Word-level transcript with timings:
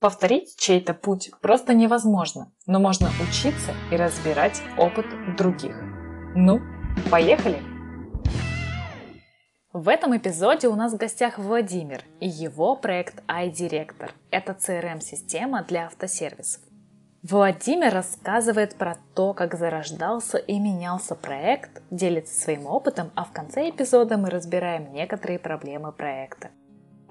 Повторить 0.00 0.56
чей-то 0.56 0.94
путь 0.94 1.30
просто 1.42 1.74
невозможно, 1.74 2.50
но 2.66 2.80
можно 2.80 3.10
учиться 3.20 3.72
и 3.92 3.96
разбирать 3.96 4.62
опыт 4.78 5.04
других. 5.36 5.76
Ну, 6.34 6.58
поехали! 7.10 7.58
В 9.74 9.88
этом 9.90 10.16
эпизоде 10.16 10.68
у 10.68 10.74
нас 10.74 10.94
в 10.94 10.96
гостях 10.96 11.38
Владимир 11.38 12.02
и 12.18 12.26
его 12.26 12.76
проект 12.76 13.22
iDirector. 13.28 14.10
Это 14.30 14.52
CRM-система 14.52 15.64
для 15.64 15.84
автосервисов. 15.84 16.62
Владимир 17.22 17.92
рассказывает 17.92 18.76
про 18.76 18.96
то, 19.14 19.34
как 19.34 19.54
зарождался 19.54 20.38
и 20.38 20.58
менялся 20.58 21.14
проект, 21.14 21.82
делится 21.90 22.40
своим 22.40 22.64
опытом, 22.64 23.10
а 23.14 23.24
в 23.26 23.32
конце 23.32 23.68
эпизода 23.68 24.16
мы 24.16 24.30
разбираем 24.30 24.94
некоторые 24.94 25.38
проблемы 25.38 25.92
проекта. 25.92 26.48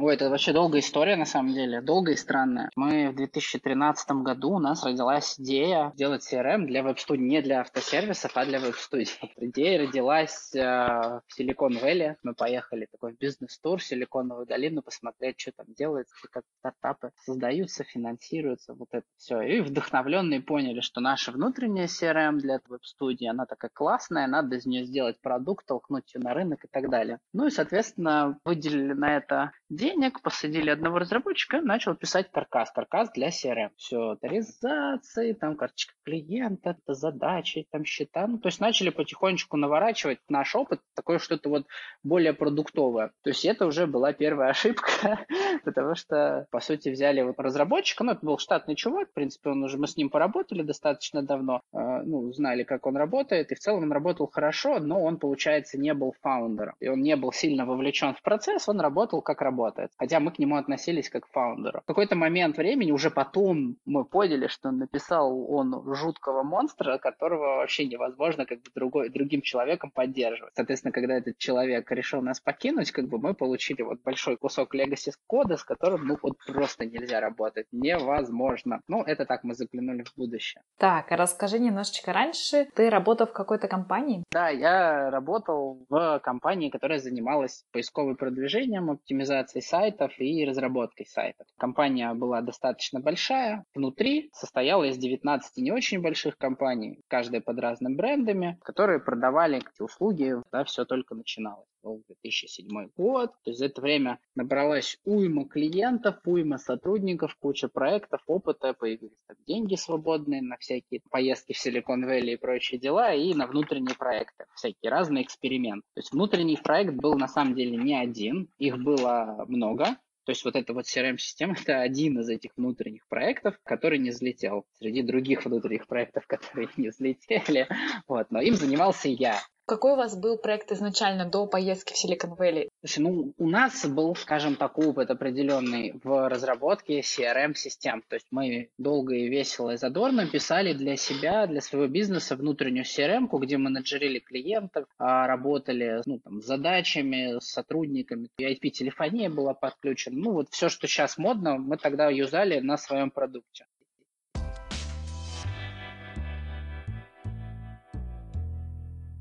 Ой, 0.01 0.13
это 0.13 0.29
вообще 0.29 0.53
долгая 0.53 0.79
история, 0.79 1.17
на 1.17 1.25
самом 1.25 1.51
деле, 1.51 1.81
долгая 1.81 2.15
и 2.15 2.17
странная. 2.17 2.69
Мы 2.77 3.09
в 3.09 3.15
2013 3.15 4.09
году, 4.23 4.51
у 4.51 4.59
нас 4.59 4.85
родилась 4.85 5.37
идея 5.37 5.91
сделать 5.93 6.25
CRM 6.25 6.67
для 6.67 6.83
веб-студий, 6.83 7.25
не 7.25 7.41
для 7.41 7.59
автосервисов, 7.59 8.31
а 8.35 8.45
для 8.45 8.61
веб-студий. 8.61 9.11
Идея 9.35 9.85
родилась 9.85 10.55
э, 10.55 10.61
в 10.61 11.23
Силикон-Вэлли. 11.35 12.15
Мы 12.23 12.33
поехали 12.33 12.87
такой 12.89 13.13
бизнес-тур 13.19 13.79
в 13.79 13.83
Силиконовую 13.83 14.45
долину 14.45 14.81
посмотреть, 14.81 15.37
что 15.37 15.51
там 15.51 15.65
делается, 15.77 16.15
как 16.31 16.45
стартапы 16.59 17.11
создаются, 17.25 17.83
финансируются, 17.83 18.75
вот 18.75 18.87
это 18.93 19.05
все. 19.17 19.41
И 19.41 19.59
вдохновленные 19.59 20.39
поняли, 20.39 20.79
что 20.79 21.01
наша 21.01 21.33
внутренняя 21.33 21.87
CRM 21.87 22.37
для 22.37 22.61
веб-студии, 22.69 23.27
она 23.27 23.45
такая 23.45 23.71
классная, 23.73 24.27
надо 24.27 24.55
из 24.55 24.65
нее 24.65 24.85
сделать 24.85 25.19
продукт, 25.19 25.65
толкнуть 25.65 26.15
ее 26.15 26.21
на 26.21 26.33
рынок 26.33 26.63
и 26.63 26.69
так 26.71 26.89
далее. 26.89 27.19
Ну 27.33 27.47
и, 27.47 27.49
соответственно, 27.49 28.39
выделили 28.45 28.93
на 28.93 29.17
это 29.17 29.51
деньги, 29.69 29.88
денег, 29.89 30.21
посадили 30.21 30.69
одного 30.69 30.99
разработчика, 30.99 31.61
начал 31.61 31.95
писать 31.95 32.31
каркас. 32.31 32.71
Каркас 32.71 33.09
для 33.11 33.29
CRM. 33.29 33.69
Все, 33.75 34.11
авторизации, 34.11 35.33
там 35.33 35.55
карточка 35.55 35.93
клиента, 36.03 36.77
задачи, 36.87 37.67
там 37.71 37.85
счета. 37.85 38.27
Ну, 38.27 38.37
то 38.37 38.49
есть 38.49 38.59
начали 38.59 38.89
потихонечку 38.89 39.57
наворачивать 39.57 40.19
наш 40.29 40.55
опыт, 40.55 40.81
такое 40.95 41.19
что-то 41.19 41.49
вот 41.49 41.65
более 42.03 42.33
продуктовое. 42.33 43.11
То 43.23 43.29
есть 43.29 43.45
это 43.45 43.65
уже 43.65 43.87
была 43.87 44.13
первая 44.13 44.49
ошибка, 44.51 45.25
потому 45.65 45.95
что, 45.95 46.45
по 46.51 46.59
сути, 46.59 46.89
взяли 46.89 47.21
вот 47.21 47.39
разработчика, 47.39 48.03
ну, 48.03 48.11
это 48.11 48.25
был 48.25 48.37
штатный 48.37 48.75
чувак, 48.75 49.09
в 49.09 49.13
принципе, 49.13 49.49
он 49.49 49.63
уже, 49.63 49.77
мы 49.77 49.87
с 49.87 49.97
ним 49.97 50.09
поработали 50.09 50.61
достаточно 50.61 51.23
давно, 51.23 51.61
э, 51.73 51.77
ну, 52.03 52.31
знали, 52.33 52.63
как 52.63 52.85
он 52.85 52.97
работает, 52.97 53.51
и 53.51 53.55
в 53.55 53.59
целом 53.59 53.83
он 53.83 53.91
работал 53.91 54.27
хорошо, 54.27 54.79
но 54.79 55.01
он, 55.03 55.17
получается, 55.17 55.79
не 55.79 55.93
был 55.93 56.13
фаундером, 56.21 56.75
и 56.79 56.87
он 56.87 57.01
не 57.01 57.15
был 57.15 57.31
сильно 57.31 57.65
вовлечен 57.65 58.13
в 58.13 58.21
процесс, 58.21 58.69
он 58.69 58.79
работал 58.79 59.21
как 59.21 59.41
работает 59.41 59.78
работает. 59.79 59.91
Хотя 59.97 60.19
мы 60.19 60.31
к 60.31 60.39
нему 60.39 60.55
относились 60.55 61.09
как 61.09 61.25
к 61.25 61.31
фаундеру. 61.31 61.81
В 61.81 61.85
какой-то 61.85 62.15
момент 62.15 62.57
времени, 62.57 62.91
уже 62.91 63.09
потом 63.09 63.77
мы 63.85 64.05
поняли, 64.05 64.47
что 64.47 64.71
написал 64.71 65.51
он 65.51 65.95
жуткого 65.95 66.43
монстра, 66.43 66.97
которого 66.97 67.57
вообще 67.57 67.85
невозможно 67.85 68.45
как 68.45 68.59
бы 68.59 68.71
другой, 68.75 69.09
другим 69.09 69.41
человеком 69.41 69.91
поддерживать. 69.91 70.53
Соответственно, 70.55 70.91
когда 70.91 71.15
этот 71.15 71.37
человек 71.37 71.91
решил 71.91 72.21
нас 72.21 72.39
покинуть, 72.39 72.91
как 72.91 73.07
бы 73.07 73.19
мы 73.19 73.33
получили 73.33 73.81
вот 73.81 74.01
большой 74.03 74.37
кусок 74.37 74.75
legacy 74.75 75.11
кода, 75.27 75.57
с 75.57 75.63
которым 75.63 76.07
ну 76.07 76.17
вот 76.21 76.37
просто 76.45 76.85
нельзя 76.85 77.19
работать. 77.19 77.67
Невозможно. 77.71 78.81
Ну, 78.87 79.03
это 79.03 79.25
так, 79.25 79.43
мы 79.43 79.53
заглянули 79.53 80.03
в 80.03 80.13
будущее. 80.15 80.61
Так, 80.77 81.11
расскажи 81.11 81.59
немножечко 81.59 82.13
раньше. 82.13 82.67
Ты 82.75 82.89
работал 82.89 83.27
в 83.27 83.33
какой-то 83.33 83.67
компании? 83.67 84.23
Да, 84.31 84.49
я 84.49 85.09
работал 85.09 85.85
в 85.89 86.19
компании, 86.19 86.69
которая 86.69 86.99
занималась 86.99 87.63
поисковым 87.71 88.15
продвижением, 88.15 88.89
оптимизацией 88.89 89.61
сайтов 89.69 90.11
и 90.19 90.45
разработкой 90.45 91.05
сайтов. 91.05 91.47
Компания 91.57 92.13
была 92.13 92.41
достаточно 92.41 92.99
большая. 92.99 93.65
Внутри 93.75 94.29
состояла 94.33 94.85
из 94.85 94.97
19 94.97 95.57
не 95.57 95.71
очень 95.71 96.01
больших 96.01 96.37
компаний, 96.37 96.99
каждая 97.07 97.41
под 97.41 97.59
разными 97.59 97.95
брендами, 97.95 98.57
которые 98.63 98.99
продавали 98.99 99.57
эти 99.57 99.81
услуги, 99.81 100.35
да, 100.51 100.63
все 100.63 100.85
только 100.85 101.15
начиналось. 101.15 101.67
Был 101.81 102.03
2007 102.07 102.89
год. 102.95 103.31
То 103.43 103.51
есть 103.51 103.59
за 103.59 103.65
это 103.65 103.81
время 103.81 104.19
набралась 104.35 104.97
уйма 105.05 105.47
клиентов, 105.47 106.17
уйма 106.25 106.57
сотрудников, 106.57 107.35
куча 107.39 107.67
проектов, 107.67 108.21
опыта, 108.27 108.73
появились 108.73 109.17
там 109.27 109.37
деньги 109.47 109.75
свободные 109.75 110.41
на 110.41 110.57
всякие 110.57 111.01
поездки 111.09 111.53
в 111.53 111.57
Силикон 111.57 112.05
Вэлли 112.05 112.31
и 112.31 112.37
прочие 112.37 112.79
дела, 112.79 113.13
и 113.13 113.33
на 113.33 113.47
внутренние 113.47 113.95
проекты, 113.95 114.45
всякие 114.55 114.91
разные 114.91 115.23
эксперименты. 115.23 115.85
То 115.93 115.99
есть 115.99 116.11
внутренний 116.11 116.57
проект 116.57 116.93
был 116.93 117.15
на 117.15 117.27
самом 117.27 117.55
деле 117.55 117.77
не 117.77 117.95
один, 117.95 118.49
их 118.57 118.77
было 118.77 119.45
много. 119.47 119.97
То 120.29 120.31
есть 120.31 120.45
вот 120.45 120.55
эта 120.55 120.75
вот 120.75 120.85
CRM-система– 120.85 121.55
это 121.59 121.81
один 121.81 122.19
из 122.19 122.29
этих 122.29 122.51
внутренних 122.55 123.07
проектов, 123.07 123.59
который 123.63 123.97
не 123.97 124.11
взлетел. 124.11 124.63
Среди 124.77 125.01
других 125.01 125.43
внутренних 125.43 125.87
проектов, 125.87 126.23
которые 126.27 126.69
не 126.77 126.89
взлетели. 126.89 127.67
Вот, 128.07 128.29
но 128.29 128.39
им 128.39 128.53
занимался 128.53 129.09
я. 129.09 129.39
Какой 129.69 129.91
у 129.91 129.95
вас 129.97 130.17
был 130.17 130.39
проект 130.39 130.71
изначально 130.71 131.25
до 131.25 131.45
поездки 131.45 131.93
в 131.93 132.03
Silicon 132.03 132.35
Valley? 132.35 132.69
Слушай, 132.83 132.99
ну, 133.01 133.33
у 133.37 133.47
нас 133.47 133.85
был, 133.85 134.15
скажем 134.15 134.55
так, 134.55 134.79
опыт 134.79 135.11
определенный 135.11 135.93
в 136.03 136.27
разработке 136.27 137.01
CRM-систем. 137.01 138.01
То 138.07 138.15
есть 138.15 138.25
мы 138.31 138.71
долго 138.79 139.13
и 139.13 139.29
весело 139.29 139.69
и 139.69 139.77
задорно 139.77 140.25
писали 140.25 140.73
для 140.73 140.95
себя, 140.95 141.45
для 141.45 141.61
своего 141.61 141.87
бизнеса 141.87 142.35
внутреннюю 142.35 142.83
CRM, 142.83 143.29
где 143.31 143.57
менеджерили 143.59 144.17
клиентов, 144.17 144.87
а, 144.97 145.27
работали 145.27 146.01
ну, 146.07 146.17
там, 146.17 146.41
с 146.41 146.45
задачами, 146.45 147.39
с 147.39 147.51
сотрудниками. 147.51 148.27
IP-телефония 148.41 149.29
была 149.29 149.53
подключена. 149.53 150.19
Ну, 150.19 150.31
вот 150.31 150.47
все, 150.49 150.69
что 150.69 150.87
сейчас 150.87 151.19
модно, 151.19 151.59
мы 151.59 151.77
тогда 151.77 152.09
юзали 152.09 152.59
на 152.59 152.75
своем 152.77 153.11
продукте. 153.11 153.67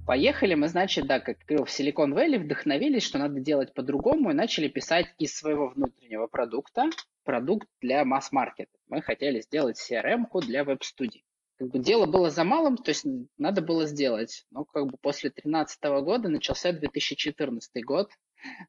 Поехали 0.09 0.55
мы, 0.55 0.69
значит, 0.69 1.07
да, 1.07 1.21
как 1.21 1.37
в 1.47 1.65
Silicon 1.65 2.15
Valley, 2.15 2.39
вдохновились, 2.39 3.03
что 3.03 3.19
надо 3.19 3.41
делать 3.41 3.75
по-другому, 3.75 4.31
и 4.31 4.33
начали 4.33 4.67
писать 4.67 5.15
из 5.19 5.37
своего 5.37 5.69
внутреннего 5.69 6.27
продукта 6.27 6.89
продукт 7.25 7.69
для 7.83 8.07
масс-маркета. 8.07 8.73
Мы 8.89 9.03
хотели 9.03 9.43
сделать 9.43 9.79
CRM-ку 9.79 10.41
для 10.41 10.65
веб-студий. 10.65 11.27
Как 11.59 11.69
бы 11.69 11.79
дело 11.79 12.07
было 12.07 12.31
за 12.31 12.43
малым, 12.45 12.79
то 12.79 12.89
есть 12.89 13.05
надо 13.37 13.61
было 13.61 13.85
сделать. 13.85 14.47
Но 14.51 14.65
как 14.65 14.87
бы 14.87 14.97
после 14.97 15.29
2013 15.29 15.85
года 16.03 16.31
начался 16.31 16.73
2014 16.73 17.85
год 17.85 18.11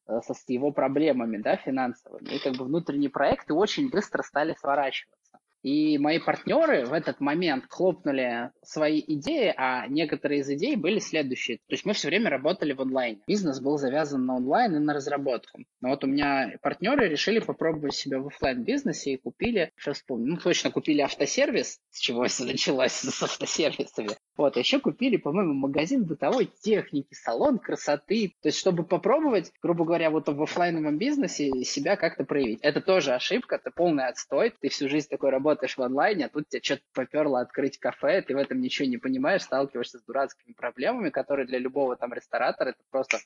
э, 0.07 0.19
со 0.21 0.33
с 0.33 0.43
его 0.49 0.73
проблемами 0.73 1.37
да, 1.37 1.55
финансовыми. 1.55 2.35
И 2.35 2.39
как 2.39 2.57
бы 2.57 2.65
внутренние 2.65 3.09
проекты 3.09 3.53
очень 3.53 3.89
быстро 3.89 4.23
стали 4.23 4.55
сворачиваться. 4.59 5.18
И 5.63 5.97
мои 5.97 6.19
партнеры 6.19 6.85
в 6.85 6.93
этот 6.93 7.19
момент 7.19 7.65
хлопнули 7.69 8.51
свои 8.63 9.03
идеи, 9.05 9.53
а 9.57 9.87
некоторые 9.87 10.41
из 10.41 10.49
идей 10.49 10.75
были 10.75 10.99
следующие. 10.99 11.57
То 11.57 11.73
есть 11.73 11.85
мы 11.85 11.93
все 11.93 12.07
время 12.07 12.29
работали 12.29 12.73
в 12.73 12.81
онлайне. 12.81 13.19
Бизнес 13.27 13.59
был 13.59 13.77
завязан 13.77 14.25
на 14.25 14.37
онлайн 14.37 14.75
и 14.75 14.79
на 14.79 14.93
разработку. 14.93 15.63
Но 15.81 15.89
вот 15.89 16.03
у 16.03 16.07
меня 16.07 16.53
партнеры 16.61 17.09
решили 17.09 17.39
попробовать 17.39 17.95
себя 17.95 18.19
в 18.19 18.27
офлайн 18.27 18.63
бизнесе 18.63 19.13
и 19.13 19.17
купили, 19.17 19.71
сейчас 19.77 19.97
вспомню, 19.97 20.33
ну 20.33 20.37
точно 20.37 20.71
купили 20.71 21.01
автосервис, 21.01 21.79
с 21.89 21.99
чего 21.99 22.25
все 22.25 22.43
началось 22.45 22.93
с 22.93 23.23
автосервисами. 23.23 24.09
Вот, 24.39 24.55
еще 24.55 24.79
купили, 24.79 25.17
по-моему, 25.17 25.53
магазин 25.53 26.05
бытовой 26.05 26.45
техники, 26.45 27.13
салон 27.13 27.59
красоты. 27.59 28.37
То 28.41 28.47
есть, 28.47 28.57
чтобы 28.57 28.85
попробовать, 28.85 29.51
грубо 29.61 29.83
говоря, 29.83 30.09
вот 30.09 30.29
в 30.29 30.41
офлайновом 30.41 30.97
бизнесе 30.97 31.51
себя 31.65 31.97
как-то 31.97 32.23
проявить. 32.23 32.61
Это 32.61 32.79
тоже 32.79 33.11
ошибка, 33.11 33.55
это 33.57 33.69
полный 33.69 34.07
отстой. 34.07 34.53
Ты 34.61 34.69
всю 34.69 34.87
жизнь 34.87 35.09
такой 35.09 35.31
работаешь 35.31 35.75
в 35.75 35.81
онлайне, 35.81 36.27
а 36.27 36.29
тут 36.29 36.47
тебе 36.47 36.61
что-то 36.63 36.83
поперло 36.93 37.41
открыть 37.41 37.79
кафе, 37.79 38.21
ты 38.21 38.33
в 38.33 38.37
этом 38.37 38.61
ничего 38.61 38.87
не 38.87 38.95
понимаешь, 38.95 39.41
сталкиваешься 39.41 39.99
с 39.99 40.03
дурацкими 40.03 40.53
проблемами, 40.53 41.09
которые 41.09 41.45
для 41.45 41.59
любого 41.59 41.97
там 41.97 42.13
ресторатора 42.13 42.69
это 42.69 42.79
просто 42.89 43.17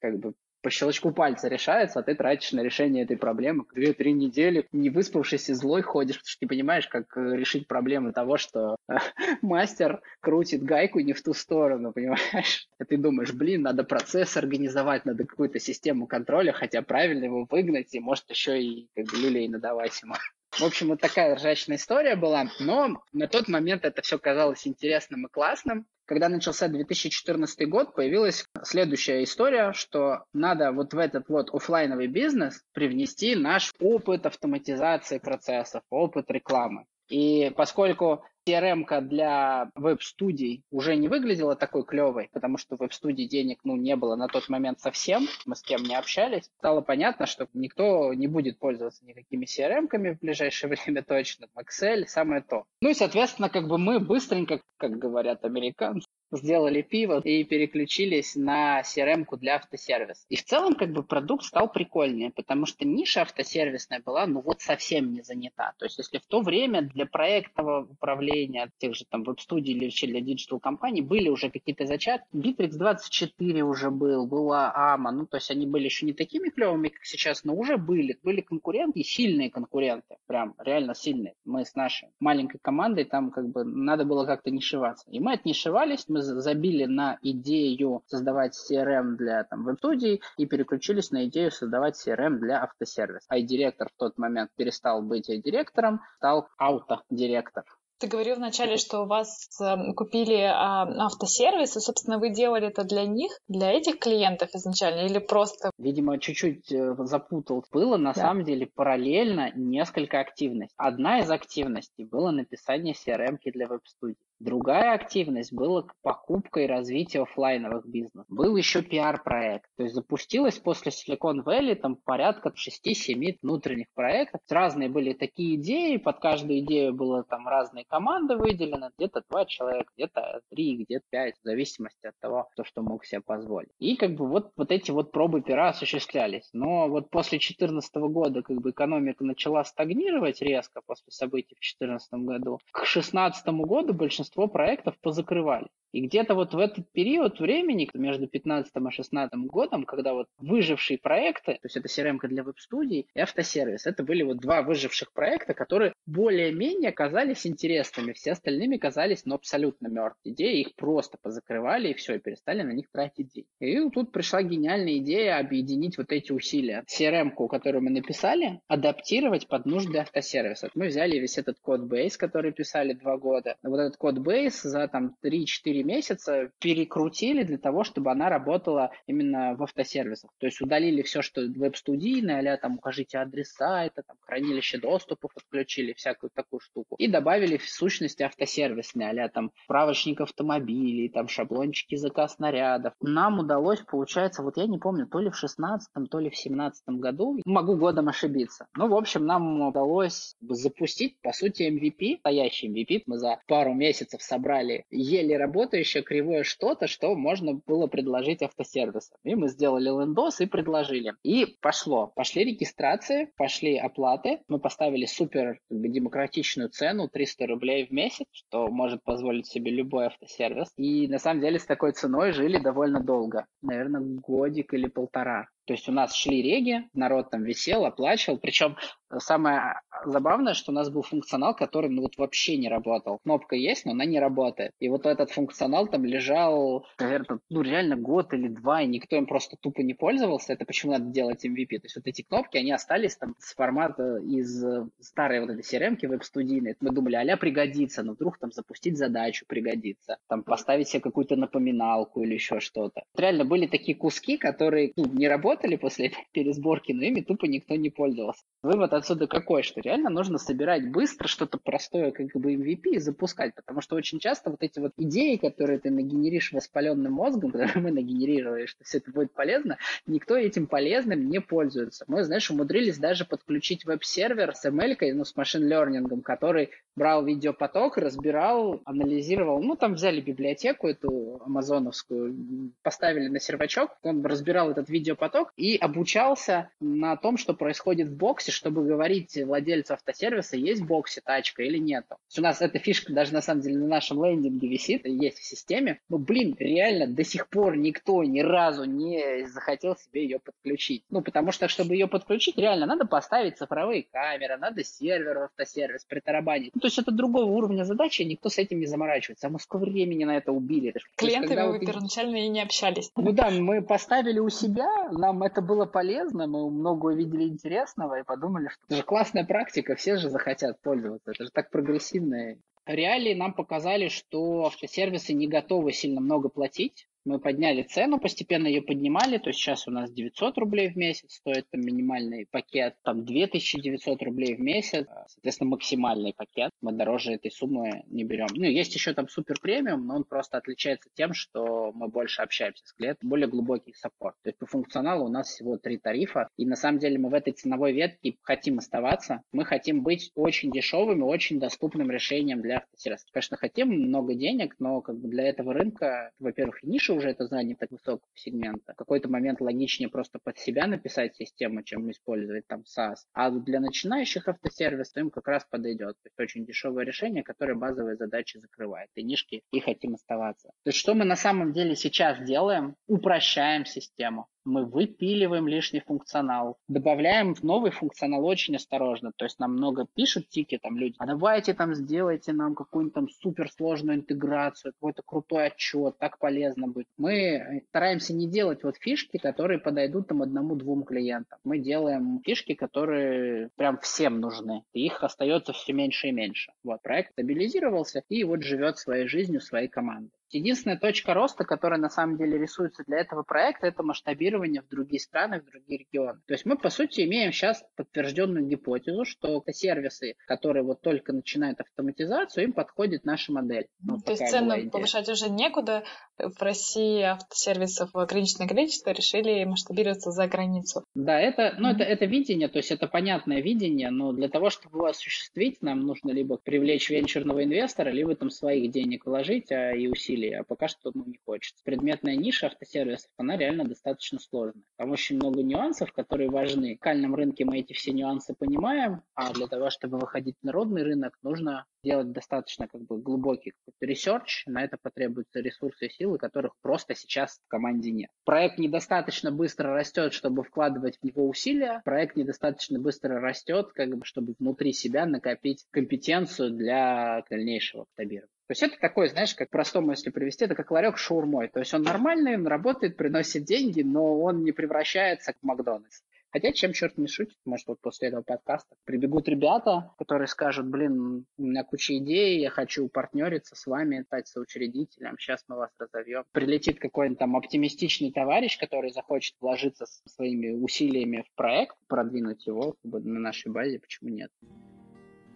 как 0.00 0.18
бы 0.18 0.34
по 0.62 0.70
щелчку 0.70 1.12
пальца 1.12 1.48
решается, 1.48 1.98
а 1.98 2.02
ты 2.02 2.14
тратишь 2.14 2.52
на 2.52 2.60
решение 2.60 3.04
этой 3.04 3.16
проблемы 3.16 3.64
две-три 3.74 4.12
недели, 4.12 4.66
не 4.72 4.90
выспавшись 4.90 5.50
и 5.50 5.54
злой 5.54 5.82
ходишь, 5.82 6.16
потому 6.16 6.30
что 6.30 6.44
не 6.44 6.48
понимаешь, 6.48 6.88
как 6.88 7.16
э, 7.16 7.36
решить 7.36 7.66
проблему 7.66 8.12
того, 8.12 8.36
что 8.38 8.76
э, 8.88 8.94
мастер 9.42 10.00
крутит 10.20 10.62
гайку 10.62 11.00
не 11.00 11.12
в 11.12 11.22
ту 11.22 11.34
сторону, 11.34 11.92
понимаешь? 11.94 12.68
И 12.80 12.84
ты 12.84 12.96
думаешь, 12.96 13.32
блин, 13.32 13.62
надо 13.62 13.84
процесс 13.84 14.36
организовать, 14.36 15.04
надо 15.04 15.24
какую-то 15.24 15.58
систему 15.58 16.06
контроля, 16.06 16.52
хотя 16.52 16.82
правильно 16.82 17.24
его 17.24 17.46
выгнать, 17.50 17.94
и 17.94 18.00
может 18.00 18.30
еще 18.30 18.62
и 18.62 18.88
как 18.94 19.06
бы 19.06 19.16
люлей 19.18 19.48
надавать 19.48 20.00
ему. 20.02 20.14
В 20.58 20.62
общем, 20.62 20.88
вот 20.88 21.00
такая 21.00 21.34
ржачная 21.34 21.78
история 21.78 22.14
была, 22.14 22.50
но 22.60 23.02
на 23.12 23.26
тот 23.26 23.48
момент 23.48 23.86
это 23.86 24.02
все 24.02 24.18
казалось 24.18 24.66
интересным 24.66 25.26
и 25.26 25.30
классным. 25.30 25.86
Когда 26.04 26.28
начался 26.28 26.68
2014 26.68 27.68
год, 27.70 27.94
появилась 27.94 28.44
следующая 28.62 29.22
история, 29.22 29.72
что 29.72 30.24
надо 30.34 30.72
вот 30.72 30.92
в 30.92 30.98
этот 30.98 31.28
вот 31.30 31.54
офлайновый 31.54 32.06
бизнес 32.06 32.62
привнести 32.74 33.34
наш 33.34 33.72
опыт 33.80 34.26
автоматизации 34.26 35.18
процессов, 35.18 35.82
опыт 35.88 36.30
рекламы. 36.30 36.84
И 37.12 37.52
поскольку 37.54 38.24
CRM 38.48 38.86
для 39.02 39.70
веб-студий 39.74 40.64
уже 40.70 40.96
не 40.96 41.08
выглядела 41.08 41.54
такой 41.54 41.84
клевой, 41.84 42.30
потому 42.32 42.56
что 42.56 42.76
веб-студии 42.76 43.24
денег 43.24 43.60
ну, 43.64 43.76
не 43.76 43.96
было 43.96 44.16
на 44.16 44.28
тот 44.28 44.48
момент 44.48 44.80
совсем, 44.80 45.26
мы 45.44 45.54
с 45.54 45.60
кем 45.60 45.82
не 45.82 45.94
общались. 45.94 46.50
Стало 46.56 46.80
понятно, 46.80 47.26
что 47.26 47.46
никто 47.52 48.14
не 48.14 48.28
будет 48.28 48.58
пользоваться 48.58 49.04
никакими 49.04 49.44
CRM-ками 49.44 50.14
в 50.14 50.20
ближайшее 50.20 50.70
время 50.84 51.02
точно. 51.02 51.48
Excel 51.54 52.06
самое 52.06 52.40
то. 52.40 52.64
Ну 52.80 52.88
и, 52.88 52.94
соответственно, 52.94 53.50
как 53.50 53.68
бы 53.68 53.76
мы 53.76 54.00
быстренько, 54.00 54.62
как 54.78 54.92
говорят 54.92 55.44
американцы, 55.44 56.08
сделали 56.32 56.82
пиво 56.82 57.20
и 57.20 57.44
переключились 57.44 58.36
на 58.36 58.80
CRM 58.80 59.26
для 59.38 59.56
автосервиса. 59.56 60.24
И 60.28 60.36
в 60.36 60.44
целом 60.44 60.74
как 60.74 60.92
бы 60.92 61.02
продукт 61.02 61.44
стал 61.44 61.70
прикольнее, 61.70 62.30
потому 62.30 62.66
что 62.66 62.84
ниша 62.86 63.22
автосервисная 63.22 64.02
была 64.04 64.26
ну 64.26 64.40
вот 64.40 64.60
совсем 64.60 65.12
не 65.12 65.22
занята. 65.22 65.72
То 65.78 65.86
есть 65.86 65.98
если 65.98 66.18
в 66.18 66.26
то 66.26 66.40
время 66.40 66.82
для 66.82 67.06
проектного 67.06 67.82
управления 67.82 68.70
тех 68.78 68.94
же 68.94 69.04
там 69.04 69.22
веб-студий 69.24 69.74
или 69.74 69.90
для 70.06 70.20
digital-компаний 70.20 71.02
были 71.02 71.28
уже 71.28 71.50
какие-то 71.50 71.86
зачатки, 71.86 72.26
Bitrix24 72.34 73.62
уже 73.64 73.90
был, 73.90 74.26
была 74.26 74.72
amo, 74.76 75.10
ну 75.10 75.26
то 75.26 75.36
есть 75.36 75.50
они 75.50 75.66
были 75.66 75.84
еще 75.84 76.06
не 76.06 76.12
такими 76.12 76.48
клевыми, 76.48 76.88
как 76.88 77.04
сейчас, 77.04 77.44
но 77.44 77.54
уже 77.54 77.76
были. 77.76 78.18
Были 78.22 78.40
конкуренты 78.40 79.00
и 79.00 79.04
сильные 79.04 79.50
конкуренты, 79.50 80.16
прям 80.26 80.54
реально 80.58 80.94
сильные. 80.94 81.34
Мы 81.44 81.64
с 81.64 81.74
нашей 81.74 82.08
маленькой 82.20 82.58
командой 82.60 83.04
там 83.04 83.30
как 83.30 83.48
бы 83.48 83.64
надо 83.64 84.04
было 84.04 84.24
как-то 84.24 84.50
нишеваться. 84.50 85.08
И 85.10 85.20
мы 85.20 85.34
отнишевались, 85.34 86.08
мы 86.08 86.21
забили 86.22 86.84
на 86.84 87.18
идею 87.22 88.02
создавать 88.06 88.56
CRM 88.56 89.16
для 89.16 89.44
там, 89.44 89.64
веб-студий 89.64 90.22
и 90.36 90.46
переключились 90.46 91.10
на 91.10 91.26
идею 91.26 91.50
создавать 91.50 91.96
CRM 91.96 92.38
для 92.38 92.62
автосервиса. 92.62 93.26
iDirector 93.30 93.88
в 93.88 93.98
тот 93.98 94.18
момент 94.18 94.50
перестал 94.56 95.02
быть 95.02 95.28
iDirector-ом, 95.28 96.00
стал 96.18 96.48
AutoDirector. 96.56 97.64
Ты 98.02 98.08
говорил 98.08 98.34
вначале, 98.34 98.78
что 98.78 99.02
у 99.02 99.06
вас 99.06 99.48
эм, 99.60 99.94
купили 99.94 100.34
а, 100.34 101.04
автосервис, 101.06 101.76
и, 101.76 101.80
собственно, 101.80 102.18
вы 102.18 102.30
делали 102.30 102.66
это 102.66 102.82
для 102.82 103.06
них, 103.06 103.30
для 103.46 103.70
этих 103.70 104.00
клиентов 104.00 104.50
изначально, 104.54 105.06
или 105.06 105.20
просто... 105.20 105.70
Видимо, 105.78 106.18
чуть-чуть 106.18 106.72
э, 106.72 106.96
запутал. 106.98 107.64
Было, 107.70 107.96
на 107.98 108.12
да. 108.12 108.20
самом 108.20 108.42
деле, 108.42 108.66
параллельно 108.74 109.52
несколько 109.54 110.18
активностей. 110.18 110.74
Одна 110.76 111.20
из 111.20 111.30
активностей 111.30 112.04
было 112.04 112.32
написание 112.32 112.94
CRM 112.94 113.38
для 113.44 113.68
веб-студий. 113.68 114.16
Другая 114.42 114.94
активность 114.94 115.52
была 115.52 115.84
покупка 116.02 116.60
и 116.60 116.66
развитие 116.66 117.22
офлайновых 117.22 117.86
бизнесов. 117.86 118.26
Был 118.28 118.56
еще 118.56 118.82
пиар-проект. 118.82 119.70
То 119.76 119.84
есть 119.84 119.94
запустилось 119.94 120.58
после 120.58 120.90
Silicon 120.90 121.44
Valley 121.44 121.76
там 121.76 121.94
порядка 121.94 122.48
6-7 122.52 123.36
внутренних 123.40 123.86
проектов. 123.94 124.40
Разные 124.50 124.88
были 124.88 125.12
такие 125.12 125.54
идеи, 125.54 125.96
под 125.96 126.18
каждую 126.18 126.58
идею 126.58 126.92
было 126.92 127.22
там 127.22 127.46
разные 127.46 127.84
команды 127.84 128.36
выделены, 128.36 128.90
где-то 128.98 129.22
два 129.30 129.44
человека, 129.44 129.92
где-то 129.96 130.40
три, 130.50 130.84
где-то 130.84 131.04
пять, 131.10 131.36
в 131.38 131.44
зависимости 131.44 132.04
от 132.04 132.18
того, 132.18 132.48
кто 132.52 132.64
что 132.64 132.82
мог 132.82 133.04
себе 133.04 133.20
позволить. 133.20 133.70
И 133.78 133.94
как 133.94 134.16
бы 134.16 134.26
вот, 134.26 134.50
вот 134.56 134.72
эти 134.72 134.90
вот 134.90 135.12
пробы 135.12 135.42
пера 135.42 135.68
осуществлялись. 135.68 136.48
Но 136.52 136.88
вот 136.88 137.10
после 137.10 137.38
2014 137.38 137.94
года 137.94 138.42
как 138.42 138.60
бы 138.60 138.70
экономика 138.70 139.22
начала 139.22 139.62
стагнировать 139.62 140.42
резко 140.42 140.80
после 140.84 141.12
событий 141.12 141.54
в 141.54 141.62
2014 141.62 142.12
году. 142.14 142.58
К 142.72 142.80
2016 142.80 143.46
году 143.46 143.94
большинство 143.94 144.31
большинство 144.34 144.48
проектов 144.48 144.98
позакрывали. 145.00 145.68
И 145.92 146.00
где-то 146.00 146.34
вот 146.34 146.54
в 146.54 146.58
этот 146.58 146.90
период 146.92 147.38
времени, 147.38 147.88
между 147.94 148.26
15 148.26 148.72
и 148.74 148.90
16 148.90 149.34
годом, 149.46 149.84
когда 149.84 150.14
вот 150.14 150.26
выжившие 150.38 150.98
проекты, 150.98 151.52
то 151.52 151.64
есть 151.64 151.76
это 151.76 151.88
CRM 151.88 152.18
для 152.22 152.42
веб-студий 152.42 153.06
и 153.14 153.20
автосервис, 153.20 153.86
это 153.86 154.02
были 154.02 154.22
вот 154.22 154.38
два 154.38 154.62
выживших 154.62 155.12
проекта, 155.12 155.54
которые 155.54 155.92
более-менее 156.06 156.92
казались 156.92 157.46
интересными, 157.46 158.12
все 158.12 158.32
остальными 158.32 158.76
казались 158.76 159.22
ну, 159.24 159.34
абсолютно 159.34 159.88
мертвые. 159.88 160.32
Идеи 160.32 160.60
их 160.60 160.74
просто 160.74 161.18
позакрывали 161.20 161.88
и 161.88 161.94
все, 161.94 162.14
и 162.14 162.18
перестали 162.18 162.62
на 162.62 162.72
них 162.72 162.90
тратить 162.90 163.28
деньги. 163.32 163.48
И 163.60 163.90
тут 163.90 164.12
пришла 164.12 164.42
гениальная 164.42 164.98
идея 164.98 165.38
объединить 165.38 165.98
вот 165.98 166.10
эти 166.10 166.32
усилия. 166.32 166.84
CRM-ку, 166.88 167.48
которую 167.48 167.82
мы 167.82 167.90
написали, 167.90 168.60
адаптировать 168.66 169.46
под 169.46 169.66
нужды 169.66 169.98
автосервиса. 169.98 170.70
Мы 170.74 170.86
взяли 170.86 171.18
весь 171.18 171.38
этот 171.38 171.58
код-бейс, 171.60 172.16
который 172.16 172.52
писали 172.52 172.94
два 172.94 173.18
года, 173.18 173.56
вот 173.62 173.78
этот 173.78 173.96
код-бейс 173.96 174.62
за 174.62 174.88
там 174.88 175.16
3-4 175.24 175.81
месяца 175.84 176.50
перекрутили 176.58 177.42
для 177.42 177.58
того, 177.58 177.84
чтобы 177.84 178.10
она 178.10 178.28
работала 178.28 178.90
именно 179.06 179.54
в 179.54 179.62
автосервисах. 179.62 180.30
То 180.38 180.46
есть 180.46 180.60
удалили 180.60 181.02
все, 181.02 181.22
что 181.22 181.42
веб-студийное, 181.42 182.54
а 182.54 182.56
там 182.56 182.76
укажите 182.76 183.18
адрес 183.18 183.52
сайта, 183.52 184.02
там 184.02 184.16
хранилище 184.20 184.78
доступов 184.78 185.30
отключили, 185.36 185.92
всякую 185.92 186.30
такую 186.34 186.60
штуку. 186.60 186.96
И 186.98 187.08
добавили 187.08 187.56
в 187.56 187.68
сущности 187.68 188.22
автосервисные, 188.22 189.10
а 189.10 189.28
там 189.28 189.52
справочник 189.64 190.20
автомобилей, 190.20 191.08
там 191.08 191.28
шаблончики 191.28 191.94
заказ 191.94 192.34
снарядов. 192.34 192.94
Нам 193.00 193.38
удалось, 193.38 193.80
получается, 193.80 194.42
вот 194.42 194.56
я 194.56 194.66
не 194.66 194.78
помню, 194.78 195.06
то 195.06 195.20
ли 195.20 195.30
в 195.30 195.36
16 195.36 195.88
то 196.10 196.18
ли 196.18 196.30
в 196.30 196.36
17 196.36 196.82
году, 196.88 197.40
могу 197.44 197.76
годом 197.76 198.08
ошибиться. 198.08 198.66
Ну, 198.76 198.88
в 198.88 198.94
общем, 198.94 199.24
нам 199.24 199.60
удалось 199.60 200.34
запустить, 200.40 201.20
по 201.22 201.32
сути, 201.32 201.70
MVP, 201.70 202.20
настоящий 202.24 202.68
MVP. 202.68 203.02
Мы 203.06 203.18
за 203.18 203.38
пару 203.46 203.74
месяцев 203.74 204.22
собрали 204.22 204.84
еле 204.90 205.36
работающий 205.36 205.71
работающее 205.72 206.02
кривое 206.02 206.42
что-то, 206.42 206.86
что 206.86 207.14
можно 207.14 207.54
было 207.54 207.86
предложить 207.86 208.42
автосервисам. 208.42 209.16
И 209.24 209.34
мы 209.34 209.48
сделали 209.48 209.88
лендос 209.88 210.40
и 210.40 210.46
предложили. 210.46 211.14
И 211.22 211.56
пошло. 211.60 212.12
Пошли 212.14 212.44
регистрации, 212.44 213.32
пошли 213.36 213.78
оплаты. 213.78 214.40
Мы 214.48 214.58
поставили 214.58 215.06
супер 215.06 215.60
как 215.68 215.78
бы, 215.78 215.88
демократичную 215.88 216.68
цену 216.68 217.08
300 217.08 217.46
рублей 217.46 217.86
в 217.86 217.90
месяц, 217.90 218.26
что 218.32 218.68
может 218.68 219.02
позволить 219.02 219.46
себе 219.46 219.70
любой 219.70 220.06
автосервис. 220.06 220.68
И 220.76 221.08
на 221.08 221.18
самом 221.18 221.40
деле 221.40 221.58
с 221.58 221.64
такой 221.64 221.92
ценой 221.92 222.32
жили 222.32 222.58
довольно 222.58 223.00
долго. 223.00 223.46
Наверное, 223.62 224.00
годик 224.00 224.74
или 224.74 224.88
полтора. 224.88 225.48
То 225.66 225.74
есть 225.74 225.88
у 225.88 225.92
нас 225.92 226.14
шли 226.14 226.42
реги, 226.42 226.88
народ 226.94 227.30
там 227.30 227.44
висел, 227.44 227.84
оплачивал. 227.84 228.38
Причем 228.38 228.76
самое 229.18 229.80
забавное, 230.04 230.54
что 230.54 230.72
у 230.72 230.74
нас 230.74 230.90
был 230.90 231.02
функционал, 231.02 231.54
который 231.54 231.90
ну, 231.90 232.02
вот 232.02 232.16
вообще 232.16 232.56
не 232.56 232.68
работал. 232.68 233.18
Кнопка 233.22 233.56
есть, 233.56 233.84
но 233.84 233.92
она 233.92 234.04
не 234.04 234.18
работает. 234.18 234.72
И 234.80 234.88
вот 234.88 235.06
этот 235.06 235.30
функционал 235.30 235.86
там 235.86 236.04
лежал, 236.04 236.86
наверное, 236.98 237.40
ну 237.50 237.62
реально 237.62 237.96
год 237.96 238.32
или 238.34 238.48
два, 238.48 238.82
и 238.82 238.86
никто 238.86 239.16
им 239.16 239.26
просто 239.26 239.56
тупо 239.60 239.80
не 239.82 239.94
пользовался. 239.94 240.52
Это 240.52 240.64
почему 240.64 240.92
надо 240.92 241.06
делать 241.06 241.44
MVP. 241.44 241.78
То 241.78 241.84
есть 241.84 241.96
вот 241.96 242.06
эти 242.06 242.22
кнопки, 242.22 242.56
они 242.56 242.72
остались 242.72 243.16
там 243.16 243.34
с 243.38 243.54
формата 243.54 244.16
из 244.18 244.64
старой 245.00 245.40
вот 245.40 245.50
этой 245.50 245.62
CRM-ки 245.62 246.06
веб-студийной. 246.06 246.76
Мы 246.80 246.90
думали, 246.90 247.16
а 247.16 247.36
пригодится, 247.36 248.02
но 248.02 248.12
вдруг 248.12 248.38
там 248.38 248.52
запустить 248.52 248.98
задачу 248.98 249.44
пригодится, 249.46 250.18
там 250.28 250.42
поставить 250.42 250.88
себе 250.88 251.00
какую-то 251.00 251.36
напоминалку 251.36 252.22
или 252.22 252.34
еще 252.34 252.60
что-то. 252.60 253.02
Реально 253.16 253.44
были 253.44 253.66
такие 253.66 253.96
куски, 253.96 254.36
которые 254.36 254.92
ну, 254.96 255.06
не 255.06 255.28
работали, 255.28 255.51
работали 255.52 255.76
после 255.76 256.06
этой 256.06 256.26
пересборки, 256.32 256.92
но 256.92 257.04
ими 257.04 257.20
тупо 257.20 257.46
никто 257.46 257.74
не 257.74 257.90
пользовался. 257.90 258.42
Вывод 258.62 258.92
отсюда 258.92 259.26
какой, 259.26 259.62
что 259.62 259.80
реально 259.80 260.10
нужно 260.10 260.38
собирать 260.38 260.90
быстро 260.90 261.28
что-то 261.28 261.58
простое, 261.58 262.10
как 262.10 262.32
бы 262.34 262.54
MVP, 262.54 262.92
и 262.92 262.98
запускать, 262.98 263.54
потому 263.54 263.80
что 263.80 263.96
очень 263.96 264.18
часто 264.18 264.50
вот 264.50 264.62
эти 264.62 264.78
вот 264.78 264.92
идеи, 264.96 265.36
которые 265.36 265.78
ты 265.78 265.90
нагенеришь 265.90 266.52
воспаленным 266.52 267.12
мозгом, 267.12 267.50
которые 267.52 267.82
мы 267.82 267.90
нагенерировали, 267.90 268.66
что 268.66 268.84
все 268.84 268.98
это 268.98 269.10
будет 269.10 269.32
полезно, 269.32 269.78
никто 270.06 270.36
этим 270.36 270.66
полезным 270.66 271.28
не 271.28 271.40
пользуется. 271.40 272.04
Мы, 272.08 272.24
знаешь, 272.24 272.50
умудрились 272.50 272.98
даже 272.98 273.24
подключить 273.24 273.84
веб-сервер 273.84 274.54
с 274.54 274.64
ML, 274.64 275.12
ну, 275.14 275.24
с 275.24 275.36
машин-лернингом, 275.36 276.22
который 276.22 276.70
брал 276.96 277.24
видеопоток, 277.24 277.96
разбирал, 277.98 278.80
анализировал, 278.84 279.62
ну, 279.62 279.76
там 279.76 279.94
взяли 279.94 280.20
библиотеку 280.20 280.88
эту 280.88 281.40
амазоновскую, 281.44 282.72
поставили 282.82 283.28
на 283.28 283.40
сервачок, 283.40 283.96
он 284.02 284.24
разбирал 284.24 284.70
этот 284.70 284.88
видеопоток, 284.88 285.41
поток 285.42 285.52
и 285.56 285.76
обучался 285.76 286.70
на 286.80 287.16
том, 287.16 287.36
что 287.36 287.54
происходит 287.54 288.08
в 288.08 288.16
боксе, 288.16 288.52
чтобы 288.52 288.84
говорить 288.84 289.36
владельцу 289.36 289.94
автосервиса, 289.94 290.56
есть 290.56 290.82
в 290.82 290.86
боксе 290.86 291.20
тачка 291.20 291.62
или 291.62 291.78
нет. 291.78 292.06
То 292.08 292.16
есть 292.28 292.38
у 292.38 292.42
нас 292.42 292.60
эта 292.60 292.78
фишка 292.78 293.12
даже 293.12 293.32
на 293.32 293.42
самом 293.42 293.62
деле 293.62 293.78
на 293.78 293.86
нашем 293.86 294.24
лендинге 294.24 294.68
висит, 294.68 295.06
есть 295.06 295.38
в 295.38 295.44
системе. 295.44 296.00
Но, 296.08 296.18
блин, 296.18 296.56
реально 296.58 297.06
до 297.06 297.24
сих 297.24 297.48
пор 297.48 297.76
никто 297.76 298.22
ни 298.24 298.40
разу 298.40 298.84
не 298.84 299.46
захотел 299.46 299.96
себе 299.96 300.24
ее 300.24 300.38
подключить. 300.38 301.04
Ну, 301.10 301.22
потому 301.22 301.52
что, 301.52 301.68
чтобы 301.68 301.94
ее 301.94 302.06
подключить, 302.06 302.56
реально 302.56 302.86
надо 302.86 303.06
поставить 303.06 303.58
цифровые 303.58 304.06
камеры, 304.10 304.56
надо 304.56 304.84
сервер 304.84 305.38
в 305.38 305.42
автосервис 305.44 306.04
притарабанить. 306.04 306.72
Ну, 306.74 306.80
то 306.80 306.86
есть 306.86 306.98
это 306.98 307.10
другого 307.10 307.50
уровня 307.50 307.84
задачи, 307.84 308.22
никто 308.22 308.48
с 308.48 308.58
этим 308.58 308.80
не 308.80 308.86
заморачивается. 308.86 309.46
А 309.46 309.50
мы 309.50 309.58
сколько 309.58 309.84
времени 309.84 310.24
на 310.24 310.36
это 310.36 310.52
убили? 310.52 310.94
Клиенты 311.16 311.54
вы 311.54 311.72
вот... 311.72 311.80
первоначально 311.80 312.36
и 312.36 312.48
не 312.48 312.62
общались. 312.62 313.10
Ну 313.16 313.32
да, 313.32 313.50
мы 313.50 313.82
поставили 313.82 314.38
у 314.38 314.48
себя, 314.48 314.88
нам 315.32 315.42
это 315.42 315.62
было 315.62 315.86
полезно, 315.86 316.46
мы 316.46 316.70
много 316.70 317.06
увидели 317.06 317.44
интересного 317.44 318.20
и 318.20 318.22
подумали, 318.22 318.68
что 318.68 318.80
это 318.86 318.96
же 318.96 319.02
классная 319.02 319.44
практика, 319.44 319.96
все 319.96 320.16
же 320.16 320.28
захотят 320.28 320.80
пользоваться, 320.80 321.30
это 321.30 321.44
же 321.44 321.50
так 321.50 321.70
прогрессивно. 321.70 322.56
Реалии 322.84 323.34
нам 323.34 323.54
показали, 323.54 324.08
что 324.08 324.66
автосервисы 324.66 325.32
не 325.32 325.46
готовы 325.46 325.92
сильно 325.92 326.20
много 326.20 326.48
платить 326.48 327.08
Мы 327.24 327.38
подняли 327.38 327.82
цену, 327.82 328.18
постепенно 328.18 328.66
ее 328.66 328.82
поднимали, 328.82 329.38
то 329.38 329.50
есть 329.50 329.60
сейчас 329.60 329.86
у 329.86 329.92
нас 329.92 330.10
900 330.10 330.58
рублей 330.58 330.88
в 330.90 330.96
месяц 330.96 331.34
стоит 331.34 331.66
там, 331.70 331.80
минимальный 331.80 332.46
пакет, 332.50 332.96
там 333.04 333.24
2900 333.24 334.22
рублей 334.22 334.56
в 334.56 334.60
месяц, 334.60 335.06
а, 335.08 335.26
соответственно, 335.28 335.70
максимальный 335.70 336.34
пакет. 336.34 336.70
Мы 336.80 336.92
дороже 336.92 337.34
этой 337.34 337.52
суммы 337.52 338.02
не 338.08 338.24
берем. 338.24 338.48
Ну, 338.54 338.64
есть 338.64 338.94
еще 338.94 339.14
там 339.14 339.28
супер 339.28 339.60
премиум, 339.60 340.04
но 340.06 340.16
он 340.16 340.24
просто 340.24 340.58
отличается 340.58 341.10
тем, 341.14 341.32
что 341.32 341.92
мы 341.94 342.08
больше 342.08 342.42
общаемся 342.42 342.82
с 342.84 342.92
клиентом, 342.92 343.28
более 343.28 343.46
глубокий 343.46 343.94
саппорт. 343.94 344.34
То 344.42 344.48
есть 344.48 344.58
по 344.58 344.66
функционалу 344.66 345.26
у 345.26 345.28
нас 345.28 345.48
всего 345.48 345.76
три 345.76 345.98
тарифа, 345.98 346.48
и 346.56 346.66
на 346.66 346.74
самом 346.74 346.98
деле 346.98 347.18
мы 347.18 347.28
в 347.28 347.34
этой 347.34 347.52
ценовой 347.52 347.92
ветке 347.92 348.36
хотим 348.42 348.78
оставаться. 348.78 349.42
Мы 349.52 349.64
хотим 349.64 350.02
быть 350.02 350.32
очень 350.34 350.72
дешевым 350.72 351.20
и 351.20 351.24
очень 351.24 351.60
доступным 351.60 352.10
решением 352.10 352.62
для 352.62 352.78
автосервиса. 352.78 353.26
Конечно, 353.32 353.56
хотим 353.56 353.88
много 353.88 354.34
денег, 354.34 354.74
но 354.80 355.00
как 355.00 355.18
бы 355.18 355.28
для 355.28 355.44
этого 355.44 355.72
рынка, 355.72 356.32
во-первых, 356.40 356.82
ниша 357.12 357.14
уже 357.14 357.30
это 357.30 357.46
занят 357.46 357.78
так 357.78 357.90
высокого 357.90 358.30
сегмента. 358.34 358.92
В 358.92 358.96
какой-то 358.96 359.28
момент 359.28 359.60
логичнее 359.60 360.08
просто 360.08 360.38
под 360.42 360.58
себя 360.58 360.86
написать 360.86 361.36
систему, 361.36 361.82
чем 361.82 362.10
использовать 362.10 362.66
там 362.66 362.82
SaaS. 362.82 363.16
А 363.32 363.50
для 363.50 363.80
начинающих 363.80 364.48
автосервисов 364.48 365.16
им 365.16 365.30
как 365.30 365.48
раз 365.48 365.64
подойдет. 365.70 366.16
То 366.22 366.28
есть 366.28 366.40
очень 366.40 366.66
дешевое 366.66 367.04
решение, 367.04 367.42
которое 367.42 367.74
базовые 367.74 368.16
задачи 368.16 368.58
закрывает. 368.58 369.10
И 369.14 369.22
нишки 369.22 369.62
и 369.70 369.80
хотим 369.80 370.14
оставаться. 370.14 370.68
То 370.84 370.88
есть 370.88 370.98
что 370.98 371.14
мы 371.14 371.24
на 371.24 371.36
самом 371.36 371.72
деле 371.72 371.96
сейчас 371.96 372.38
делаем? 372.44 372.96
Упрощаем 373.06 373.84
систему 373.84 374.46
мы 374.64 374.84
выпиливаем 374.84 375.68
лишний 375.68 376.00
функционал, 376.00 376.76
добавляем 376.88 377.54
в 377.54 377.62
новый 377.62 377.90
функционал 377.90 378.44
очень 378.44 378.76
осторожно. 378.76 379.32
То 379.36 379.44
есть 379.44 379.58
нам 379.58 379.72
много 379.72 380.06
пишут 380.14 380.48
тики 380.48 380.78
там 380.78 380.96
люди, 380.96 381.14
а 381.18 381.26
давайте 381.26 381.74
там 381.74 381.94
сделайте 381.94 382.52
нам 382.52 382.74
какую-нибудь 382.74 383.14
там 383.14 383.28
суперсложную 383.28 384.18
интеграцию, 384.18 384.92
какой-то 384.92 385.22
крутой 385.24 385.66
отчет, 385.66 386.16
так 386.18 386.38
полезно 386.38 386.88
будет. 386.88 387.06
Мы 387.16 387.82
стараемся 387.88 388.34
не 388.34 388.48
делать 388.48 388.82
вот 388.84 388.96
фишки, 388.96 389.38
которые 389.38 389.78
подойдут 389.78 390.28
там 390.28 390.42
одному-двум 390.42 391.04
клиентам. 391.04 391.58
Мы 391.64 391.78
делаем 391.78 392.40
фишки, 392.44 392.74
которые 392.74 393.70
прям 393.76 393.98
всем 393.98 394.40
нужны. 394.40 394.84
И 394.92 395.06
их 395.06 395.22
остается 395.22 395.72
все 395.72 395.92
меньше 395.92 396.28
и 396.28 396.32
меньше. 396.32 396.72
Вот, 396.84 397.02
проект 397.02 397.32
стабилизировался 397.32 398.22
и 398.28 398.44
вот 398.44 398.62
живет 398.62 398.98
своей 398.98 399.26
жизнью, 399.26 399.60
своей 399.60 399.88
командой. 399.88 400.30
Единственная 400.52 400.98
точка 400.98 401.34
роста, 401.34 401.64
которая 401.64 401.98
на 401.98 402.10
самом 402.10 402.36
деле 402.36 402.58
рисуется 402.58 403.02
для 403.06 403.18
этого 403.18 403.42
проекта, 403.42 403.86
это 403.86 404.02
масштабирование 404.02 404.82
в 404.82 404.88
другие 404.88 405.20
страны, 405.20 405.60
в 405.60 405.64
другие 405.64 406.00
регионы. 406.00 406.40
То 406.46 406.54
есть 406.54 406.66
мы, 406.66 406.76
по 406.76 406.90
сути, 406.90 407.22
имеем 407.22 407.52
сейчас 407.52 407.84
подтвержденную 407.96 408.66
гипотезу, 408.66 409.24
что 409.24 409.62
сервисы, 409.72 410.34
которые 410.46 410.82
вот 410.82 411.00
только 411.00 411.32
начинают 411.32 411.80
автоматизацию, 411.80 412.64
им 412.64 412.72
подходит 412.72 413.24
наша 413.24 413.52
модель. 413.52 413.88
Ну, 414.00 414.18
То 414.18 414.32
есть 414.32 414.48
цену 414.48 414.90
повышать 414.90 415.28
уже 415.28 415.48
некуда. 415.48 416.04
В 416.38 416.60
России 416.62 417.22
автосервисов 417.22 418.14
ограниченное 418.14 418.68
количество 418.68 419.10
решили 419.10 419.64
масштабироваться 419.64 420.30
за 420.30 420.46
границу. 420.48 421.04
Да, 421.14 421.38
это, 421.38 421.74
ну, 421.78 421.88
mm-hmm. 421.88 421.94
это, 421.94 422.04
это 422.04 422.24
видение, 422.24 422.68
то 422.68 422.78
есть 422.78 422.90
это 422.90 423.06
понятное 423.06 423.60
видение, 423.60 424.10
но 424.10 424.32
для 424.32 424.48
того, 424.48 424.70
чтобы 424.70 424.98
его 424.98 425.06
осуществить, 425.06 425.82
нам 425.82 426.00
нужно 426.00 426.30
либо 426.30 426.56
привлечь 426.56 427.10
венчурного 427.10 427.64
инвестора, 427.64 428.10
либо 428.10 428.34
там 428.34 428.50
своих 428.50 428.90
денег 428.90 429.26
вложить 429.26 429.70
а, 429.70 429.92
и 429.92 430.08
усилий 430.08 430.52
а 430.54 430.64
пока 430.64 430.88
что 430.88 431.10
ну, 431.14 431.24
не 431.26 431.38
хочется. 431.44 431.82
Предметная 431.84 432.36
ниша 432.36 432.66
автосервисов, 432.66 433.30
она 433.36 433.56
реально 433.56 433.84
достаточно 433.84 434.38
сложная. 434.38 434.84
Там 434.96 435.10
очень 435.10 435.36
много 435.36 435.62
нюансов, 435.62 436.12
которые 436.12 436.50
важны. 436.50 436.96
В 436.96 437.04
локальном 437.12 437.34
рынке 437.34 437.64
мы 437.64 437.80
эти 437.80 437.92
все 437.92 438.12
нюансы 438.12 438.54
понимаем, 438.54 439.22
а 439.34 439.52
для 439.52 439.66
того, 439.66 439.90
чтобы 439.90 440.18
выходить 440.18 440.56
в 440.60 440.64
народный 440.64 441.02
рынок, 441.02 441.38
нужно 441.42 441.84
делать 442.02 442.32
достаточно 442.32 442.88
как 442.88 443.02
бы 443.02 443.18
глубокий 443.18 443.74
research. 444.00 444.64
На 444.66 444.84
это 444.84 444.96
потребуются 445.00 445.60
ресурсы 445.60 446.06
и 446.06 446.10
силы, 446.10 446.38
которых 446.38 446.72
просто 446.82 447.14
сейчас 447.14 447.60
в 447.64 447.68
команде 447.68 448.10
нет. 448.10 448.30
Проект 448.44 448.78
недостаточно 448.78 449.50
быстро 449.50 449.94
растет, 449.94 450.32
чтобы 450.32 450.64
вкладывать 450.64 451.18
в 451.18 451.24
него 451.24 451.48
усилия. 451.48 452.02
Проект 452.04 452.36
недостаточно 452.36 452.98
быстро 452.98 453.40
растет, 453.40 453.92
как 453.94 454.16
бы, 454.16 454.24
чтобы 454.24 454.54
внутри 454.58 454.92
себя 454.92 455.26
накопить 455.26 455.86
компетенцию 455.90 456.70
для 456.70 457.44
дальнейшего 457.48 458.00
масштабирования. 458.00 458.48
То 458.68 458.72
есть 458.72 458.82
это 458.82 458.98
такой, 459.00 459.28
знаешь, 459.28 459.54
как 459.54 459.70
простому, 459.70 460.12
если 460.12 460.30
привести, 460.30 460.64
это 460.64 460.74
как 460.74 460.90
ларек 460.90 461.13
с 461.13 461.18
шаурмой. 461.18 461.68
То 461.68 461.80
есть 461.80 461.92
он 461.92 462.02
нормальный, 462.02 462.56
он 462.56 462.66
работает, 462.66 463.16
приносит 463.16 463.64
деньги, 463.64 464.02
но 464.02 464.40
он 464.40 464.62
не 464.62 464.72
превращается 464.72 465.52
в 465.52 465.66
Макдональдс. 465.66 466.22
Хотя, 466.52 466.72
чем 466.72 466.92
черт 466.92 467.16
не 467.16 467.26
шутит, 467.26 467.56
может, 467.64 467.88
вот 467.88 468.00
после 468.00 468.28
этого 468.28 468.42
подкаста 468.42 468.94
прибегут 469.04 469.48
ребята, 469.48 470.12
которые 470.18 470.48
скажут, 470.48 470.86
блин, 470.86 471.46
у 471.56 471.62
меня 471.62 471.82
куча 471.82 472.18
идей, 472.18 472.60
я 472.60 472.68
хочу 472.70 473.08
партнериться 473.08 473.74
с 473.74 473.86
вами, 473.86 474.22
стать 474.22 474.48
соучредителем, 474.48 475.38
сейчас 475.38 475.64
мы 475.68 475.76
вас 475.76 475.90
разовьем. 475.98 476.44
Прилетит 476.52 476.98
какой-нибудь 476.98 477.38
там 477.38 477.56
оптимистичный 477.56 478.32
товарищ, 478.32 478.78
который 478.78 479.10
захочет 479.10 479.54
вложиться 479.60 480.04
своими 480.26 480.70
усилиями 480.70 481.44
в 481.48 481.54
проект, 481.56 481.96
продвинуть 482.06 482.66
его 482.66 482.96
на 483.02 483.40
нашей 483.40 483.72
базе, 483.72 483.98
почему 483.98 484.30
нет? 484.30 484.50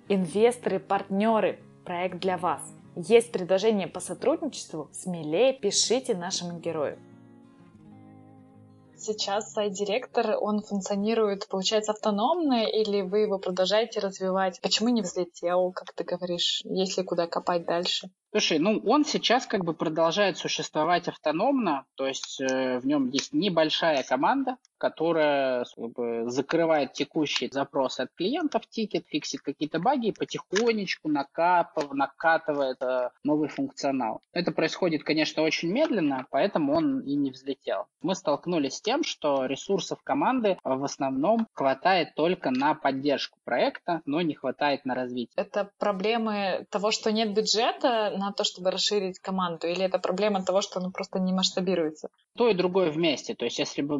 Инвесторы, 0.08 0.80
партнеры, 0.80 1.58
проект 1.84 2.18
для 2.20 2.38
вас– 2.38 2.62
есть 2.98 3.30
предложение 3.30 3.88
по 3.88 4.00
сотрудничеству? 4.00 4.88
Смелее 4.90 5.52
пишите 5.52 6.14
нашему 6.14 6.58
герою. 6.60 6.98
Сейчас 8.98 9.52
сайт-директор, 9.52 10.36
он 10.40 10.62
функционирует, 10.62 11.48
получается, 11.48 11.92
автономно, 11.92 12.64
или 12.64 13.02
вы 13.02 13.20
его 13.20 13.38
продолжаете 13.38 14.00
развивать? 14.00 14.60
Почему 14.62 14.88
не 14.88 15.02
взлетел, 15.02 15.72
как 15.72 15.92
ты 15.92 16.04
говоришь, 16.04 16.62
если 16.64 17.02
куда 17.02 17.26
копать 17.26 17.66
дальше? 17.66 18.08
Слушай, 18.30 18.58
ну 18.58 18.82
он 18.84 19.04
сейчас 19.04 19.46
как 19.46 19.64
бы 19.64 19.74
продолжает 19.74 20.36
существовать 20.36 21.08
автономно, 21.08 21.84
то 21.94 22.06
есть 22.06 22.40
э, 22.40 22.78
в 22.80 22.86
нем 22.86 23.08
есть 23.08 23.32
небольшая 23.32 24.02
команда, 24.02 24.56
которая 24.78 25.64
как 25.64 25.90
бы, 25.92 26.24
закрывает 26.30 26.92
текущий 26.92 27.48
запрос 27.50 28.00
от 28.00 28.10
клиентов, 28.14 28.66
тикеты, 28.68 29.06
фиксит 29.06 29.40
какие-то 29.40 29.78
баги 29.78 30.08
и 30.08 30.12
потихонечку 30.12 31.08
накапыв-, 31.08 31.92
накатывает 31.92 32.80
э, 32.82 33.10
новый 33.24 33.48
функционал. 33.48 34.20
Это 34.32 34.52
происходит, 34.52 35.04
конечно, 35.04 35.42
очень 35.42 35.70
медленно, 35.70 36.26
поэтому 36.30 36.74
он 36.74 37.00
и 37.00 37.14
не 37.14 37.30
взлетел. 37.30 37.86
Мы 38.02 38.14
столкнулись 38.14 38.76
с 38.76 38.80
тем, 38.80 39.04
что 39.04 39.46
ресурсов 39.46 40.02
команды 40.02 40.58
в 40.64 40.84
основном 40.84 41.46
хватает 41.52 42.14
только 42.14 42.50
на 42.50 42.74
поддержку 42.74 43.38
проекта, 43.44 44.02
но 44.04 44.20
не 44.20 44.34
хватает 44.34 44.84
на 44.84 44.94
развитие. 44.94 45.32
Это 45.36 45.70
проблемы 45.78 46.66
того, 46.70 46.90
что 46.90 47.12
нет 47.12 47.34
бюджета 47.34 48.14
на 48.16 48.32
то, 48.32 48.44
чтобы 48.44 48.70
расширить 48.70 49.18
команду, 49.18 49.66
или 49.66 49.84
это 49.84 49.98
проблема 49.98 50.44
того, 50.44 50.60
что 50.60 50.80
он 50.80 50.92
просто 50.92 51.18
не 51.18 51.32
масштабируется? 51.32 52.08
То 52.36 52.48
и 52.48 52.54
другое 52.54 52.90
вместе. 52.90 53.34
То 53.34 53.44
есть, 53.44 53.58
если 53.58 53.82
бы 53.82 53.98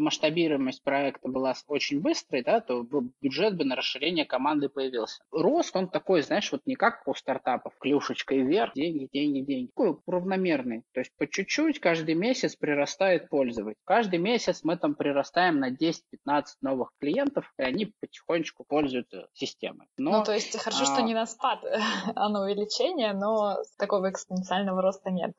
масштабируемость 0.66 0.82
проекта 0.82 1.28
была 1.28 1.54
очень 1.68 2.00
быстрой, 2.00 2.42
да, 2.42 2.61
то 2.61 2.82
бюджет 3.20 3.56
бы 3.56 3.64
на 3.64 3.76
расширение 3.76 4.25
команды 4.25 4.68
появился. 4.68 5.23
Рост, 5.30 5.75
он 5.76 5.88
такой, 5.88 6.23
знаешь, 6.23 6.50
вот 6.52 6.62
не 6.66 6.75
как 6.75 7.06
у 7.06 7.14
стартапов, 7.14 7.76
клюшечкой 7.78 8.42
вверх, 8.42 8.75
деньги, 8.75 9.08
деньги, 9.12 9.40
деньги. 9.40 9.70
Такой 9.75 9.99
равномерный. 10.06 10.82
То 10.92 11.00
есть, 11.00 11.12
по 11.16 11.26
чуть-чуть 11.26 11.80
каждый 11.80 12.14
месяц 12.14 12.56
прирастает 12.56 13.28
пользователь. 13.28 13.78
Каждый 13.85 14.18
месяц 14.18 14.61
мы 14.64 14.76
там 14.76 14.94
прирастаем 14.94 15.58
на 15.58 15.70
10-15 15.70 16.44
новых 16.61 16.90
клиентов, 17.00 17.52
и 17.58 17.62
они 17.62 17.92
потихонечку 18.00 18.64
пользуются 18.64 19.28
системой. 19.32 19.87
Но, 19.96 20.18
ну, 20.18 20.25
то 20.25 20.32
есть, 20.32 20.58
хорошо, 20.58 20.82
а... 20.82 20.87
что 20.87 21.02
не 21.02 21.14
на 21.14 21.26
спад, 21.26 21.64
а 22.14 22.28
на 22.28 22.42
увеличение, 22.42 23.12
но 23.12 23.58
такого 23.78 24.11
экспоненциального 24.11 24.82
роста 24.82 25.11
нет. 25.11 25.32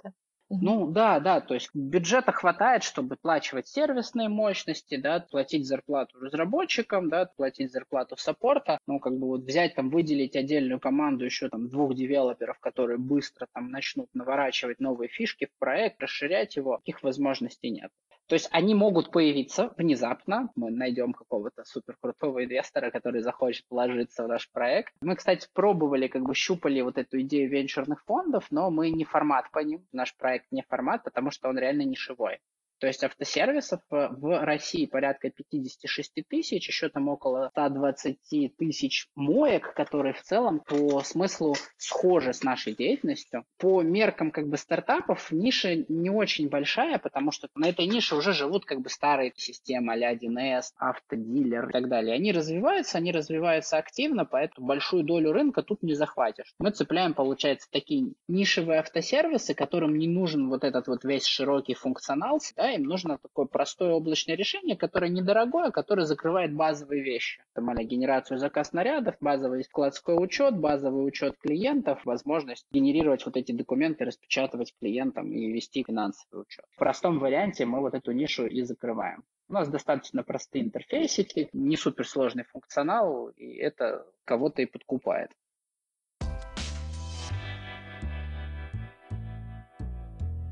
Ну 0.49 0.89
да, 0.91 1.19
да, 1.19 1.41
то 1.41 1.55
есть 1.55 1.69
бюджета 1.73 2.31
хватает, 2.31 2.83
чтобы 2.83 3.15
оплачивать 3.15 3.67
сервисные 3.67 4.29
мощности, 4.29 4.95
да, 4.95 5.19
платить 5.19 5.67
зарплату 5.67 6.19
разработчикам, 6.19 7.09
да, 7.09 7.25
платить 7.25 7.71
зарплату 7.73 8.15
саппорта, 8.15 8.79
ну 8.87 8.99
как 8.99 9.17
бы 9.17 9.27
вот 9.27 9.41
взять 9.41 9.75
там, 9.75 9.89
выделить 9.89 10.37
отдельную 10.37 10.79
команду 10.79 11.25
еще 11.25 11.49
там 11.49 11.67
двух 11.67 11.95
девелоперов, 11.95 12.59
которые 12.59 12.97
быстро 12.97 13.47
там 13.53 13.71
начнут 13.71 14.07
наворачивать 14.13 14.79
новые 14.79 15.09
фишки 15.09 15.47
в 15.47 15.59
проект, 15.59 16.01
расширять 16.01 16.55
его, 16.55 16.77
таких 16.77 17.03
возможностей 17.03 17.69
нет. 17.69 17.91
То 18.27 18.35
есть 18.35 18.49
они 18.51 18.75
могут 18.75 19.11
появиться 19.11 19.73
внезапно. 19.77 20.49
Мы 20.55 20.69
найдем 20.69 21.13
какого-то 21.13 21.63
супер 21.63 21.95
крутого 21.99 22.43
инвестора, 22.43 22.91
который 22.91 23.21
захочет 23.21 23.65
вложиться 23.69 24.23
в 24.23 24.27
наш 24.27 24.51
проект. 24.51 24.93
Мы, 25.01 25.15
кстати, 25.15 25.47
пробовали, 25.53 26.07
как 26.07 26.23
бы 26.23 26.35
щупали 26.35 26.81
вот 26.81 26.97
эту 26.97 27.21
идею 27.21 27.49
венчурных 27.49 28.03
фондов, 28.03 28.47
но 28.51 28.69
мы 28.69 28.89
не 28.89 29.05
формат 29.05 29.49
по 29.51 29.59
ним. 29.59 29.85
Наш 29.93 30.15
проект 30.15 30.47
не 30.51 30.61
формат, 30.61 31.03
потому 31.03 31.31
что 31.31 31.47
он 31.47 31.57
реально 31.57 31.83
нишевой. 31.83 32.39
То 32.79 32.87
есть 32.87 33.03
автосервисов 33.03 33.81
в 33.89 34.45
России 34.45 34.85
порядка 34.85 35.29
56 35.29 36.13
тысяч, 36.27 36.67
еще 36.67 36.89
там 36.89 37.09
около 37.09 37.49
120 37.51 38.55
тысяч 38.57 39.07
моек, 39.15 39.73
которые 39.73 40.13
в 40.13 40.21
целом 40.21 40.59
по 40.59 41.01
смыслу 41.01 41.55
схожи 41.77 42.33
с 42.33 42.43
нашей 42.43 42.75
деятельностью. 42.75 43.45
По 43.57 43.81
меркам 43.81 44.31
как 44.31 44.47
бы 44.47 44.57
стартапов 44.57 45.31
ниша 45.31 45.75
не 45.87 46.09
очень 46.09 46.49
большая, 46.49 46.99
потому 46.99 47.31
что 47.31 47.47
на 47.55 47.69
этой 47.69 47.87
нише 47.87 48.15
уже 48.15 48.33
живут 48.33 48.65
как 48.65 48.81
бы 48.81 48.89
старые 48.89 49.33
системы 49.35 49.93
а 49.93 50.13
1С, 50.13 50.73
автодилер 50.77 51.69
и 51.69 51.71
так 51.71 51.89
далее. 51.89 52.15
Они 52.15 52.31
развиваются, 52.31 52.97
они 52.97 53.11
развиваются 53.11 53.77
активно, 53.77 54.25
поэтому 54.25 54.67
большую 54.67 55.03
долю 55.03 55.31
рынка 55.31 55.63
тут 55.63 55.81
не 55.83 55.93
захватишь. 55.93 56.53
Мы 56.59 56.71
цепляем, 56.71 57.13
получается, 57.13 57.67
такие 57.71 58.13
нишевые 58.27 58.79
автосервисы, 58.79 59.53
которым 59.53 59.97
не 59.97 60.07
нужен 60.07 60.49
вот 60.49 60.63
этот 60.63 60.87
вот 60.87 61.03
весь 61.03 61.25
широкий 61.25 61.73
функционал, 61.73 62.39
да, 62.55 62.66
им 62.71 62.83
нужно 62.83 63.17
такое 63.17 63.45
простое 63.45 63.93
облачное 63.93 64.35
решение, 64.35 64.75
которое 64.75 65.09
недорогое, 65.09 65.71
которое 65.71 66.05
закрывает 66.05 66.53
базовые 66.53 67.03
вещи. 67.03 67.43
Там, 67.53 67.73
генерацию 67.75 68.37
заказ 68.37 68.73
нарядов, 68.73 69.15
базовый 69.19 69.63
складской 69.63 70.15
учет, 70.17 70.57
базовый 70.57 71.07
учет 71.07 71.37
клиентов, 71.37 72.05
возможность 72.05 72.65
генерировать 72.71 73.25
вот 73.25 73.37
эти 73.37 73.51
документы, 73.51 74.05
распечатывать 74.05 74.73
клиентам 74.79 75.31
и 75.31 75.51
вести 75.51 75.83
финансовый 75.83 76.41
учет. 76.41 76.65
В 76.71 76.77
простом 76.77 77.19
варианте 77.19 77.65
мы 77.65 77.79
вот 77.79 77.93
эту 77.93 78.11
нишу 78.11 78.45
и 78.45 78.61
закрываем. 78.61 79.23
У 79.49 79.53
нас 79.53 79.69
достаточно 79.69 80.23
простые 80.23 80.65
интерфейсики, 80.65 81.49
не 81.53 81.77
суперсложный 81.77 82.43
функционал, 82.43 83.29
и 83.29 83.55
это 83.55 84.05
кого-то 84.25 84.61
и 84.61 84.65
подкупает. 84.65 85.31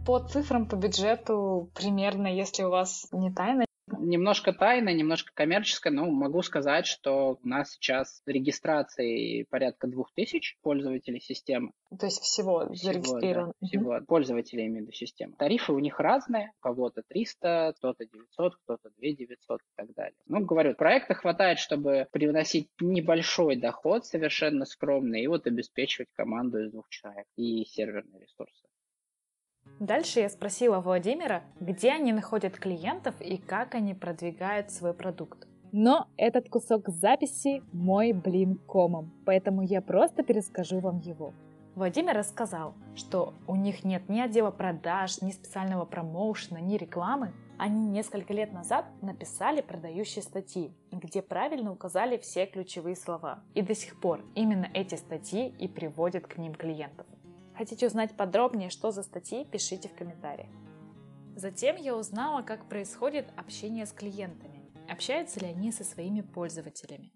По 0.05 0.19
цифрам, 0.19 0.67
по 0.67 0.75
бюджету 0.75 1.71
примерно, 1.74 2.27
если 2.27 2.63
у 2.63 2.69
вас 2.69 3.07
не 3.12 3.33
тайна, 3.33 3.65
немножко 3.88 4.53
тайна, 4.53 4.89
немножко 4.89 5.31
коммерческая, 5.33 5.93
но 5.93 6.05
могу 6.05 6.41
сказать, 6.41 6.85
что 6.85 7.39
у 7.43 7.47
нас 7.47 7.71
сейчас 7.71 8.21
регистрации 8.25 9.43
порядка 9.50 9.88
двух 9.88 10.12
тысяч 10.13 10.57
пользователей 10.62 11.19
системы. 11.19 11.71
То 12.00 12.05
есть 12.05 12.21
всего, 12.21 12.71
всего 12.74 12.75
зарегистрировано? 12.75 13.53
Да, 13.59 13.67
всего, 13.67 13.95
угу. 13.95 14.05
пользователей 14.05 14.65
именно 14.65 14.91
системы. 14.91 15.33
Тарифы 15.38 15.74
у 15.74 15.79
них 15.79 16.00
разные, 16.00 16.51
у 16.59 16.62
кого-то 16.62 17.03
300, 17.07 17.74
кто-то 17.77 18.05
900, 18.05 18.55
кто-то 18.57 18.89
2 18.97 19.09
900 19.12 19.62
и 19.62 19.63
так 19.75 19.93
далее. 19.93 20.17
Ну, 20.27 20.45
говорю, 20.45 20.75
проекта 20.75 21.13
хватает, 21.13 21.59
чтобы 21.59 22.07
привносить 22.12 22.69
небольшой 22.79 23.55
доход, 23.55 24.05
совершенно 24.05 24.65
скромный, 24.65 25.24
и 25.24 25.27
вот 25.27 25.47
обеспечивать 25.47 26.09
команду 26.13 26.63
из 26.63 26.71
двух 26.71 26.89
человек 26.89 27.25
и 27.38 27.65
серверные 27.65 28.21
ресурсы. 28.21 28.67
Дальше 29.79 30.22
я 30.22 30.29
спросила 30.29 30.79
Владимира, 30.79 31.43
где 31.60 31.91
они 31.91 32.13
находят 32.13 32.57
клиентов 32.57 33.15
и 33.19 33.38
как 33.38 33.75
они 33.75 33.93
продвигают 33.93 34.72
свой 34.72 34.93
продукт. 34.93 35.48
Но 35.74 36.07
этот 36.15 36.48
кусок 36.50 36.88
записи 36.88 37.62
мой 37.74 38.13
блин 38.13 38.57
комом, 38.67 39.12
поэтому 39.25 39.62
я 39.63 39.81
просто 39.81 40.24
перескажу 40.24 40.79
вам 40.79 41.00
его. 41.00 41.34
Владимир 41.75 42.15
рассказал, 42.15 42.74
что 42.95 43.34
у 43.48 43.57
них 43.57 43.84
нет 43.84 44.07
ни 44.07 44.22
отдела 44.22 44.50
продаж, 44.50 45.22
ни 45.22 45.31
специального 45.31 45.84
промоушена, 45.84 46.60
ни 46.60 46.77
рекламы. 46.77 47.34
Они 47.57 47.89
несколько 47.89 48.34
лет 48.34 48.53
назад 48.53 48.86
написали 49.01 49.60
продающие 49.60 50.24
статьи, 50.24 50.72
где 50.93 51.22
правильно 51.22 51.74
указали 51.74 52.15
все 52.15 52.45
ключевые 52.45 52.95
слова. 52.95 53.43
И 53.55 53.62
до 53.62 53.75
сих 53.75 54.00
пор 54.00 54.24
именно 54.36 54.69
эти 54.74 54.95
статьи 54.95 55.53
и 55.60 55.67
приводят 55.67 56.27
к 56.27 56.38
ним 56.38 56.55
клиентов. 56.55 57.05
Хотите 57.57 57.88
узнать 57.88 58.17
подробнее, 58.17 58.69
что 58.69 58.91
за 58.91 59.03
статьи, 59.03 59.45
пишите 59.45 59.88
в 59.88 59.95
комментариях. 59.95 60.50
Затем 61.35 61.75
я 61.77 61.95
узнала, 61.95 62.41
как 62.41 62.67
происходит 62.67 63.27
общение 63.38 63.85
с 63.85 63.91
клиентами. 63.91 64.71
Общаются 64.89 65.39
ли 65.39 65.47
они 65.47 65.71
со 65.71 65.83
своими 65.83 66.21
пользователями? 66.21 67.12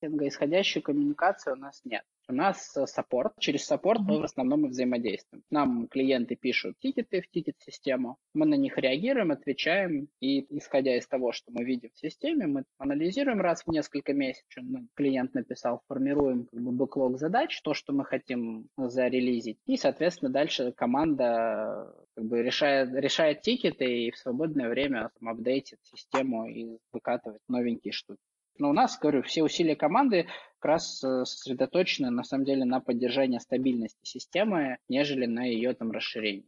Исходящую 0.00 0.82
коммуникацию 0.82 1.54
у 1.54 1.58
нас 1.58 1.82
нет. 1.84 2.04
У 2.28 2.32
нас 2.32 2.76
э, 2.76 2.86
support. 2.86 3.32
Через 3.38 3.64
support 3.64 4.00
мы 4.00 4.20
в 4.20 4.24
основном 4.24 4.66
и 4.66 4.68
взаимодействуем. 4.68 5.42
Нам 5.50 5.88
клиенты 5.88 6.36
пишут 6.36 6.76
тикеты 6.80 7.20
в 7.20 7.28
тикет-систему, 7.28 8.16
мы 8.34 8.46
на 8.46 8.54
них 8.54 8.78
реагируем, 8.78 9.32
отвечаем, 9.32 10.08
и 10.20 10.46
исходя 10.56 10.96
из 10.96 11.06
того, 11.06 11.32
что 11.32 11.50
мы 11.52 11.64
видим 11.64 11.90
в 11.92 11.98
системе, 11.98 12.46
мы 12.46 12.64
анализируем 12.78 13.40
раз 13.40 13.64
в 13.64 13.70
несколько 13.70 14.12
месяцев, 14.12 14.46
что 14.48 14.62
клиент 14.94 15.34
написал, 15.34 15.82
формируем 15.88 16.46
как 16.46 16.60
бы 16.60 16.72
backlog 16.72 17.18
задач, 17.18 17.60
то, 17.62 17.74
что 17.74 17.92
мы 17.92 18.04
хотим 18.04 18.66
зарелизить, 18.76 19.58
и, 19.66 19.76
соответственно, 19.76 20.30
дальше 20.30 20.72
команда 20.72 21.92
как 22.14 22.24
бы 22.24 22.42
решает, 22.42 22.92
решает 22.94 23.42
тикеты 23.42 24.06
и 24.06 24.10
в 24.10 24.18
свободное 24.18 24.68
время 24.68 25.10
апдейтит 25.24 25.78
систему 25.82 26.46
и 26.46 26.78
выкатывает 26.92 27.40
новенькие 27.48 27.92
штуки. 27.92 28.20
Но 28.58 28.70
у 28.70 28.72
нас, 28.72 28.98
говорю, 28.98 29.22
все 29.22 29.42
усилия 29.42 29.76
команды 29.76 30.26
как 30.58 30.70
раз 30.70 31.02
э, 31.02 31.24
сосредоточены 31.24 32.10
на 32.10 32.22
самом 32.22 32.44
деле 32.44 32.64
на 32.64 32.80
поддержании 32.80 33.38
стабильности 33.38 34.04
системы, 34.04 34.78
нежели 34.88 35.26
на 35.26 35.44
ее 35.44 35.74
там 35.74 35.90
расширении. 35.90 36.46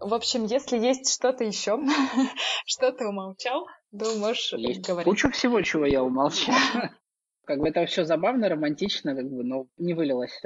В 0.00 0.14
общем, 0.14 0.46
если 0.46 0.78
есть 0.78 1.12
что-то 1.12 1.44
еще, 1.44 1.78
что 2.66 2.92
ты 2.92 3.06
умолчал, 3.06 3.66
думаю, 3.90 4.18
можешь 4.18 4.52
есть 4.54 4.86
говорить. 4.86 5.04
Кучу 5.04 5.30
всего, 5.30 5.60
чего 5.60 5.84
я 5.84 6.02
умолчал. 6.02 6.54
Как 7.44 7.60
бы 7.60 7.68
это 7.68 7.84
все 7.86 8.04
забавно, 8.04 8.48
романтично, 8.48 9.14
как 9.14 9.24
бы, 9.24 9.42
но 9.42 9.68
не 9.78 9.94
вылилось. 9.94 10.38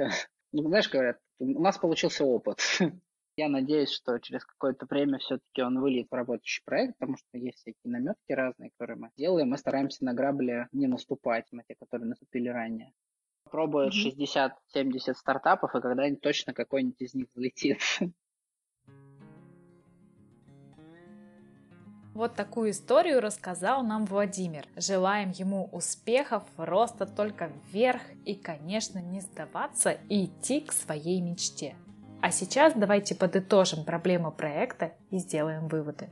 Ну, 0.53 0.69
знаешь, 0.69 0.89
говорят, 0.89 1.17
у 1.39 1.61
нас 1.61 1.77
получился 1.77 2.23
опыт. 2.23 2.59
Я 3.35 3.49
надеюсь, 3.49 3.89
что 3.89 4.19
через 4.19 4.45
какое-то 4.45 4.85
время 4.85 5.17
все-таки 5.17 5.63
он 5.63 5.79
выльет 5.79 6.07
в 6.11 6.13
работающий 6.13 6.61
проект, 6.63 6.99
потому 6.99 7.17
что 7.17 7.37
есть 7.37 7.57
всякие 7.57 7.91
наметки 7.91 8.31
разные, 8.31 8.69
которые 8.77 8.97
мы 8.97 9.09
делаем. 9.17 9.49
Мы 9.49 9.57
стараемся 9.57 10.05
на 10.05 10.13
грабли 10.13 10.67
не 10.71 10.85
наступать, 10.85 11.51
на 11.51 11.63
те, 11.63 11.73
которые 11.73 12.07
наступили 12.07 12.49
ранее. 12.49 12.93
Пробуют 13.49 13.95
mm-hmm. 13.95 14.51
60-70 14.75 15.13
стартапов, 15.15 15.73
и 15.73 15.81
когда-нибудь 15.81 16.21
точно 16.21 16.53
какой-нибудь 16.53 17.01
из 17.01 17.15
них 17.15 17.27
взлетит. 17.33 17.79
Вот 22.13 22.35
такую 22.35 22.69
историю 22.69 23.19
рассказал 23.19 23.83
нам 23.83 24.05
Владимир. 24.05 24.67
Желаем 24.75 25.31
ему 25.31 25.69
успехов, 25.71 26.43
роста 26.57 27.07
только 27.07 27.51
вверх 27.71 28.03
и, 28.25 28.35
конечно, 28.35 28.99
не 28.99 29.19
сдаваться 29.19 29.97
и 30.09 30.25
идти 30.25 30.61
к 30.61 30.71
своей 30.71 31.21
мечте. 31.21 31.75
А 32.23 32.31
сейчас 32.31 32.71
давайте 32.73 33.15
подытожим 33.15 33.83
проблему 33.83 34.31
проекта 34.31 34.93
и 35.11 35.17
сделаем 35.17 35.67
выводы. 35.67 36.07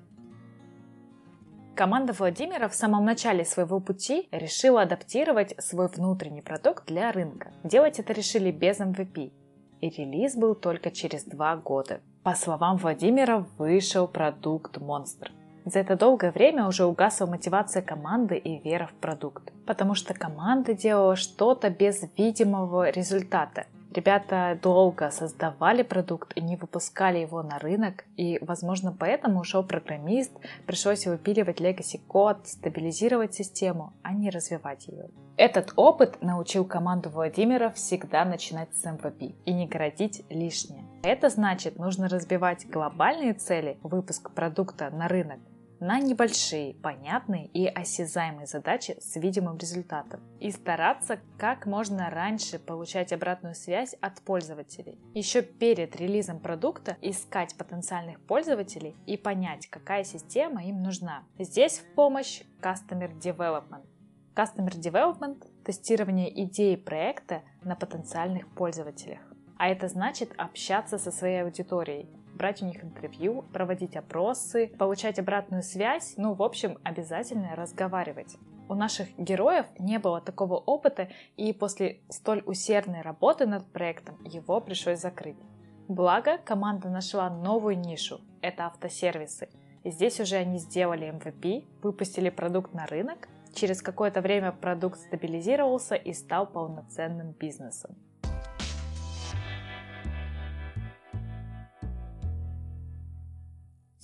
Команда 1.74 2.12
Владимира 2.12 2.68
в 2.68 2.76
самом 2.76 3.06
начале 3.06 3.46
своего 3.46 3.80
пути 3.80 4.28
решила 4.30 4.82
адаптировать 4.82 5.56
свой 5.58 5.88
внутренний 5.88 6.42
продукт 6.42 6.86
для 6.86 7.14
рынка. 7.14 7.54
Делать 7.64 7.98
это 7.98 8.12
решили 8.12 8.52
без 8.52 8.82
MVP. 8.82 9.32
И 9.80 9.90
релиз 9.90 10.36
был 10.36 10.54
только 10.54 10.92
через 10.92 11.24
два 11.24 11.56
года. 11.56 12.02
По 12.24 12.36
словам 12.36 12.76
Владимира, 12.76 13.46
вышел 13.58 14.06
продукт 14.06 14.80
Монстр. 14.82 15.32
За 15.64 15.80
это 15.80 15.96
долгое 15.96 16.34
время 16.34 16.68
уже 16.68 16.84
угасла 16.84 17.26
мотивация 17.26 17.82
команды 17.82 18.36
и 18.36 18.60
вера 18.60 18.88
в 18.88 18.96
продукт, 18.96 19.54
потому 19.66 19.96
что 19.96 20.14
команда 20.14 20.74
делала 20.74 21.16
что-то 21.16 21.70
без 21.70 22.04
видимого 22.18 22.90
результата, 22.90 23.66
Ребята 23.92 24.58
долго 24.62 25.12
создавали 25.12 25.84
продукт 25.84 26.32
и 26.38 26.42
не 26.42 26.56
выпускали 26.56 27.18
его 27.18 27.44
на 27.44 27.60
рынок, 27.60 28.06
и, 28.16 28.40
возможно, 28.42 28.96
поэтому 28.98 29.42
ушел 29.42 29.64
программист, 29.64 30.32
пришлось 30.66 31.06
выпиливать 31.06 31.60
legacy 31.60 32.00
код, 32.08 32.48
стабилизировать 32.48 33.34
систему, 33.34 33.94
а 34.02 34.14
не 34.14 34.30
развивать 34.30 34.88
ее. 34.88 35.10
Этот 35.36 35.74
опыт 35.76 36.22
научил 36.22 36.64
команду 36.64 37.10
Владимира 37.10 37.70
всегда 37.72 38.24
начинать 38.24 38.74
с 38.74 38.86
MVP 38.86 39.36
и 39.44 39.54
не 39.54 39.68
городить 39.68 40.24
лишнее. 40.30 40.86
Это 41.04 41.30
значит, 41.30 41.78
нужно 41.78 42.08
разбивать 42.08 42.70
глобальные 42.70 43.34
цели, 43.34 43.78
выпуск 43.84 44.32
продукта 44.32 44.90
на 44.90 45.10
рынок, 45.10 45.40
на 45.82 46.00
небольшие, 46.00 46.76
понятные 46.76 47.48
и 47.48 47.66
осязаемые 47.66 48.46
задачи 48.46 48.96
с 49.02 49.16
видимым 49.16 49.58
результатом 49.58 50.22
и 50.40 50.52
стараться 50.52 51.20
как 51.40 51.66
можно 51.66 52.12
раньше 52.12 52.60
получать 52.60 53.12
обратную 53.12 53.56
связь 53.56 53.96
от 54.00 54.22
пользователей. 54.22 55.00
Еще 55.16 55.42
перед 55.42 55.96
релизом 55.96 56.40
продукта 56.40 56.98
искать 57.02 57.58
потенциальных 57.58 58.22
пользователей 58.22 58.96
и 59.08 59.18
понять, 59.18 59.66
какая 59.68 60.04
система 60.04 60.64
им 60.64 60.84
нужна. 60.84 61.24
Здесь 61.40 61.80
в 61.80 61.96
помощь 61.96 62.44
Customer 62.62 63.12
Development. 63.20 63.84
Customer 64.36 64.70
Development– 64.70 65.44
тестирование 65.66 66.44
идеи 66.44 66.76
проекта 66.76 67.42
на 67.64 67.76
потенциальных 67.76 68.48
пользователях. 68.54 69.20
А 69.58 69.68
это 69.68 69.88
значит 69.88 70.32
общаться 70.38 71.00
со 71.00 71.12
своей 71.12 71.44
аудиторией, 71.44 72.10
брать 72.34 72.62
у 72.62 72.66
них 72.66 72.84
интервью, 72.84 73.44
проводить 73.54 73.96
опросы, 73.96 74.68
получать 74.78 75.20
обратную 75.20 75.64
связь, 75.64 76.14
ну, 76.18 76.34
в 76.34 76.44
общем, 76.44 76.78
обязательно 76.84 77.56
разговаривать. 77.56 78.38
У 78.70 78.74
наших 78.74 79.08
героев 79.18 79.66
не 79.80 80.00
было 80.00 80.22
такого 80.22 80.56
опыта, 80.56 81.10
и 81.36 81.52
после 81.52 82.02
столь 82.10 82.42
усердной 82.46 83.02
работы 83.02 83.46
над 83.46 83.66
проектом 83.72 84.24
его 84.24 84.62
пришлось 84.62 85.00
закрыть. 85.00 85.38
Благо, 85.88 86.38
команда 86.38 86.90
нашла 86.90 87.30
новую 87.30 87.78
нишу– 87.78 88.22
это 88.42 88.68
автосервисы. 88.68 89.50
И 89.84 89.92
здесь 89.92 90.20
уже 90.20 90.38
они 90.38 90.58
сделали 90.58 91.12
MVP, 91.12 91.66
выпустили 91.82 92.30
продукт 92.30 92.74
на 92.74 92.86
рынок, 92.86 93.28
через 93.54 93.82
какое-то 93.82 94.22
время 94.22 94.52
продукт 94.52 95.00
стабилизировался 95.00 95.96
и 95.96 96.14
стал 96.14 96.48
полноценным 96.48 97.32
бизнесом. 97.32 97.98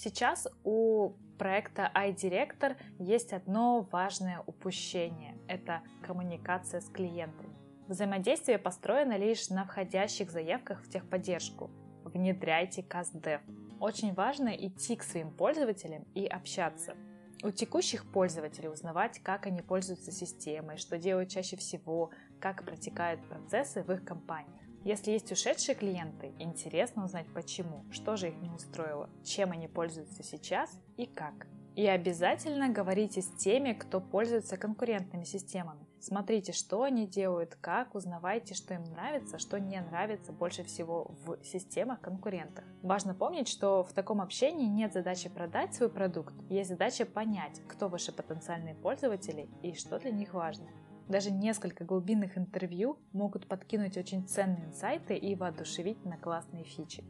Сейчас 0.07 0.47
у 0.63 1.15
проекта 1.37 1.91
iDirector 1.93 2.77
есть 2.97 3.33
одно 3.33 3.81
важное 3.91 4.41
упущение– 4.45 5.35
это 5.49 5.81
коммуникация 6.01 6.79
с 6.79 6.87
клиентом. 6.87 7.53
Взаимодействие 7.89 8.57
построено 8.57 9.17
лишь 9.17 9.49
на 9.49 9.65
входящих 9.65 10.31
заявках 10.31 10.81
в 10.81 10.89
техподдержку. 10.89 11.69
Внедряйте 12.05 12.83
CastDev. 12.83 13.41
Очень 13.81 14.13
важно 14.13 14.47
идти 14.47 14.95
к 14.95 15.03
своим 15.03 15.29
пользователям 15.29 16.05
и 16.15 16.25
общаться. 16.25 16.95
У 17.43 17.51
текущих 17.51 18.09
пользователей 18.09 18.69
узнавать, 18.69 19.19
как 19.19 19.45
они 19.45 19.61
пользуются 19.61 20.13
системой, 20.13 20.77
что 20.77 20.97
делают 20.97 21.31
чаще 21.31 21.57
всего, 21.57 22.11
как 22.39 22.63
протекают 22.63 23.27
процессы 23.27 23.83
в 23.83 23.91
их 23.91 24.05
компаниях. 24.05 24.66
Если 24.87 25.11
есть 25.11 25.29
ушедшие 25.33 25.75
клиенты, 25.75 26.31
интересно 26.39 27.03
узнать 27.03 27.27
почему, 27.33 27.83
что 27.91 28.15
же 28.15 28.29
их 28.29 28.37
не 28.37 28.49
устроило, 28.49 29.09
чем 29.21 29.51
они 29.51 29.67
пользуются 29.67 30.23
сейчас 30.23 30.79
и 30.95 31.05
как. 31.05 31.45
И 31.75 31.85
обязательно 31.85 32.69
говорите 32.69 33.21
с 33.21 33.27
теми, 33.27 33.73
кто 33.73 33.99
пользуется 33.99 34.55
конкурентными 34.55 35.25
системами. 35.25 35.85
Смотрите, 35.99 36.53
что 36.53 36.83
они 36.83 37.05
делают, 37.05 37.57
как, 37.59 37.95
узнавайте, 37.95 38.53
что 38.53 38.75
им 38.75 38.85
нравится, 38.85 39.39
что 39.39 39.59
не 39.59 39.81
нравится 39.81 40.31
больше 40.31 40.63
всего 40.63 41.11
в 41.25 41.43
системах 41.43 41.99
конкурентов. 41.99 42.63
Важно 42.81 43.13
помнить, 43.13 43.49
что 43.49 43.83
в 43.83 43.91
таком 43.91 44.21
общении 44.21 44.67
нет 44.67 44.93
задачи 44.93 45.27
продать 45.27 45.75
свой 45.75 45.89
продукт, 45.89 46.33
есть 46.49 46.69
задача 46.69 47.05
понять, 47.05 47.61
кто 47.67 47.89
ваши 47.89 48.13
потенциальные 48.13 48.75
пользователи 48.75 49.49
и 49.63 49.73
что 49.73 49.99
для 49.99 50.11
них 50.11 50.33
важно. 50.33 50.67
Даже 51.07 51.31
несколько 51.31 51.85
глубинных 51.85 52.37
интервью 52.37 52.99
могут 53.13 53.47
подкинуть 53.47 53.97
очень 53.97 54.27
ценные 54.27 54.65
инсайты 54.65 55.15
и 55.15 55.35
воодушевить 55.35 56.03
на 56.03 56.17
классные 56.17 56.65
фичи. 56.65 57.03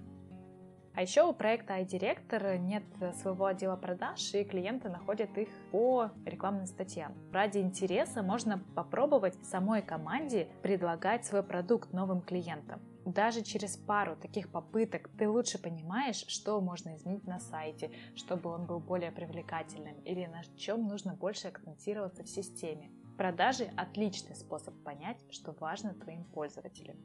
А 0.94 1.04
еще 1.04 1.24
у 1.24 1.34
проекта 1.34 1.80
iDirector 1.80 2.58
нет 2.58 2.84
своего 3.22 3.46
отдела 3.46 3.76
продаж, 3.76 4.34
и 4.34 4.44
клиенты 4.44 4.90
находят 4.90 5.38
их 5.38 5.48
по 5.72 6.10
рекламным 6.26 6.66
статьям. 6.66 7.14
Ради 7.32 7.60
интереса 7.60 8.24
можно 8.24 8.64
попробовать 8.76 9.36
самой 9.46 9.84
команде 9.84 10.48
предлагать 10.64 11.24
свой 11.24 11.44
продукт 11.44 11.94
новым 11.94 12.22
клиентам. 12.22 12.82
Даже 13.06 13.44
через 13.44 13.78
пару 13.78 14.16
таких 14.16 14.52
попыток 14.52 15.10
ты 15.18 15.30
лучше 15.30 15.62
понимаешь, 15.62 16.26
что 16.28 16.60
можно 16.62 16.96
изменить 16.96 17.28
на 17.28 17.40
сайте, 17.40 17.92
чтобы 18.16 18.50
он 18.50 18.66
был 18.66 18.80
более 18.80 19.12
привлекательным 19.12 20.02
или 20.02 20.26
на 20.26 20.42
чем 20.58 20.88
нужно 20.88 21.14
больше 21.14 21.48
акцентироваться 21.48 22.24
в 22.24 22.28
системе. 22.28 22.90
Продажи– 23.18 23.72
отличный 23.78 24.36
способ 24.36 24.76
понять, 24.84 25.18
что 25.32 25.52
важно 25.60 25.96
твоим 25.96 26.24
пользователям. 26.24 26.98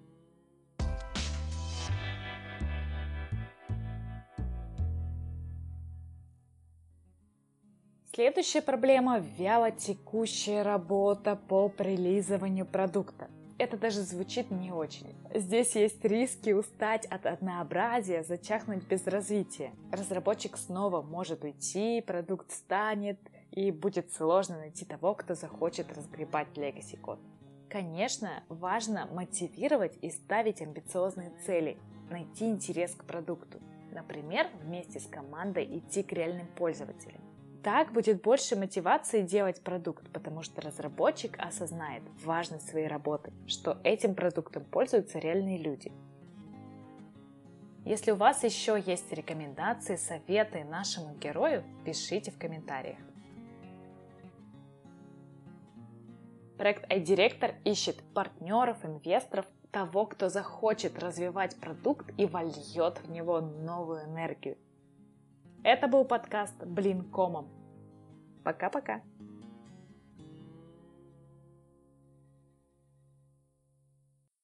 Следующая 8.14 8.60
проблема– 8.60 9.18
вяло 9.38 9.70
текущая 9.70 10.62
работа 10.62 11.34
по 11.34 11.70
прилизыванию 11.70 12.66
продукта. 12.66 13.30
Это 13.56 13.78
даже 13.78 14.02
звучит 14.02 14.50
не 14.50 14.70
очень. 14.70 15.14
Здесь 15.34 15.76
есть 15.76 16.04
риски 16.04 16.50
устать 16.50 17.06
от 17.06 17.24
однообразия, 17.24 18.22
зачахнуть 18.22 18.84
без 18.84 19.06
развития. 19.06 19.72
Разработчик 19.90 20.58
снова 20.58 21.00
может 21.00 21.42
уйти, 21.42 22.02
продукт 22.02 22.50
станет, 22.50 23.18
и 23.52 23.70
будет 23.70 24.12
сложно 24.12 24.58
найти 24.58 24.84
того, 24.84 25.14
кто 25.14 25.34
захочет 25.34 25.92
разгребать 25.92 26.48
legacy 26.56 26.98
код. 26.98 27.20
Конечно, 27.68 28.42
важно 28.48 29.06
мотивировать 29.12 29.96
и 30.02 30.10
ставить 30.10 30.60
амбициозные 30.60 31.32
цели, 31.46 31.78
найти 32.10 32.46
интерес 32.50 32.94
к 32.94 33.04
продукту. 33.04 33.60
Например, 33.92 34.48
вместе 34.62 35.00
с 35.00 35.06
командой 35.06 35.78
идти 35.78 36.02
к 36.02 36.12
реальным 36.12 36.46
пользователям. 36.48 37.20
Так 37.62 37.92
будет 37.92 38.22
больше 38.22 38.56
мотивации 38.56 39.22
делать 39.22 39.62
продукт, 39.62 40.10
потому 40.12 40.42
что 40.42 40.60
разработчик 40.60 41.38
осознает 41.38 42.02
важность 42.24 42.68
своей 42.68 42.88
работы, 42.88 43.32
что 43.46 43.78
этим 43.84 44.14
продуктом 44.14 44.64
пользуются 44.64 45.18
реальные 45.18 45.58
люди. 45.58 45.92
Если 47.84 48.10
у 48.10 48.16
вас 48.16 48.42
еще 48.44 48.82
есть 48.84 49.12
рекомендации, 49.12 49.96
советы 49.96 50.64
нашему 50.64 51.14
герою, 51.14 51.64
пишите 51.84 52.30
в 52.30 52.38
комментариях. 52.38 52.98
Проект 56.62 56.88
iDirector 56.92 57.56
ищет 57.64 57.96
партнеров, 58.14 58.84
инвесторов, 58.84 59.46
того, 59.72 60.06
кто 60.06 60.28
захочет 60.28 60.96
развивать 60.96 61.56
продукт 61.56 62.12
и 62.16 62.24
вольет 62.24 63.00
в 63.02 63.10
него 63.10 63.40
новую 63.40 64.04
энергию. 64.04 64.56
Это 65.64 65.88
был 65.88 66.04
подкаст 66.04 66.54
«Блин 66.64 67.10
комом». 67.10 67.48
Пока-пока. 68.44 69.02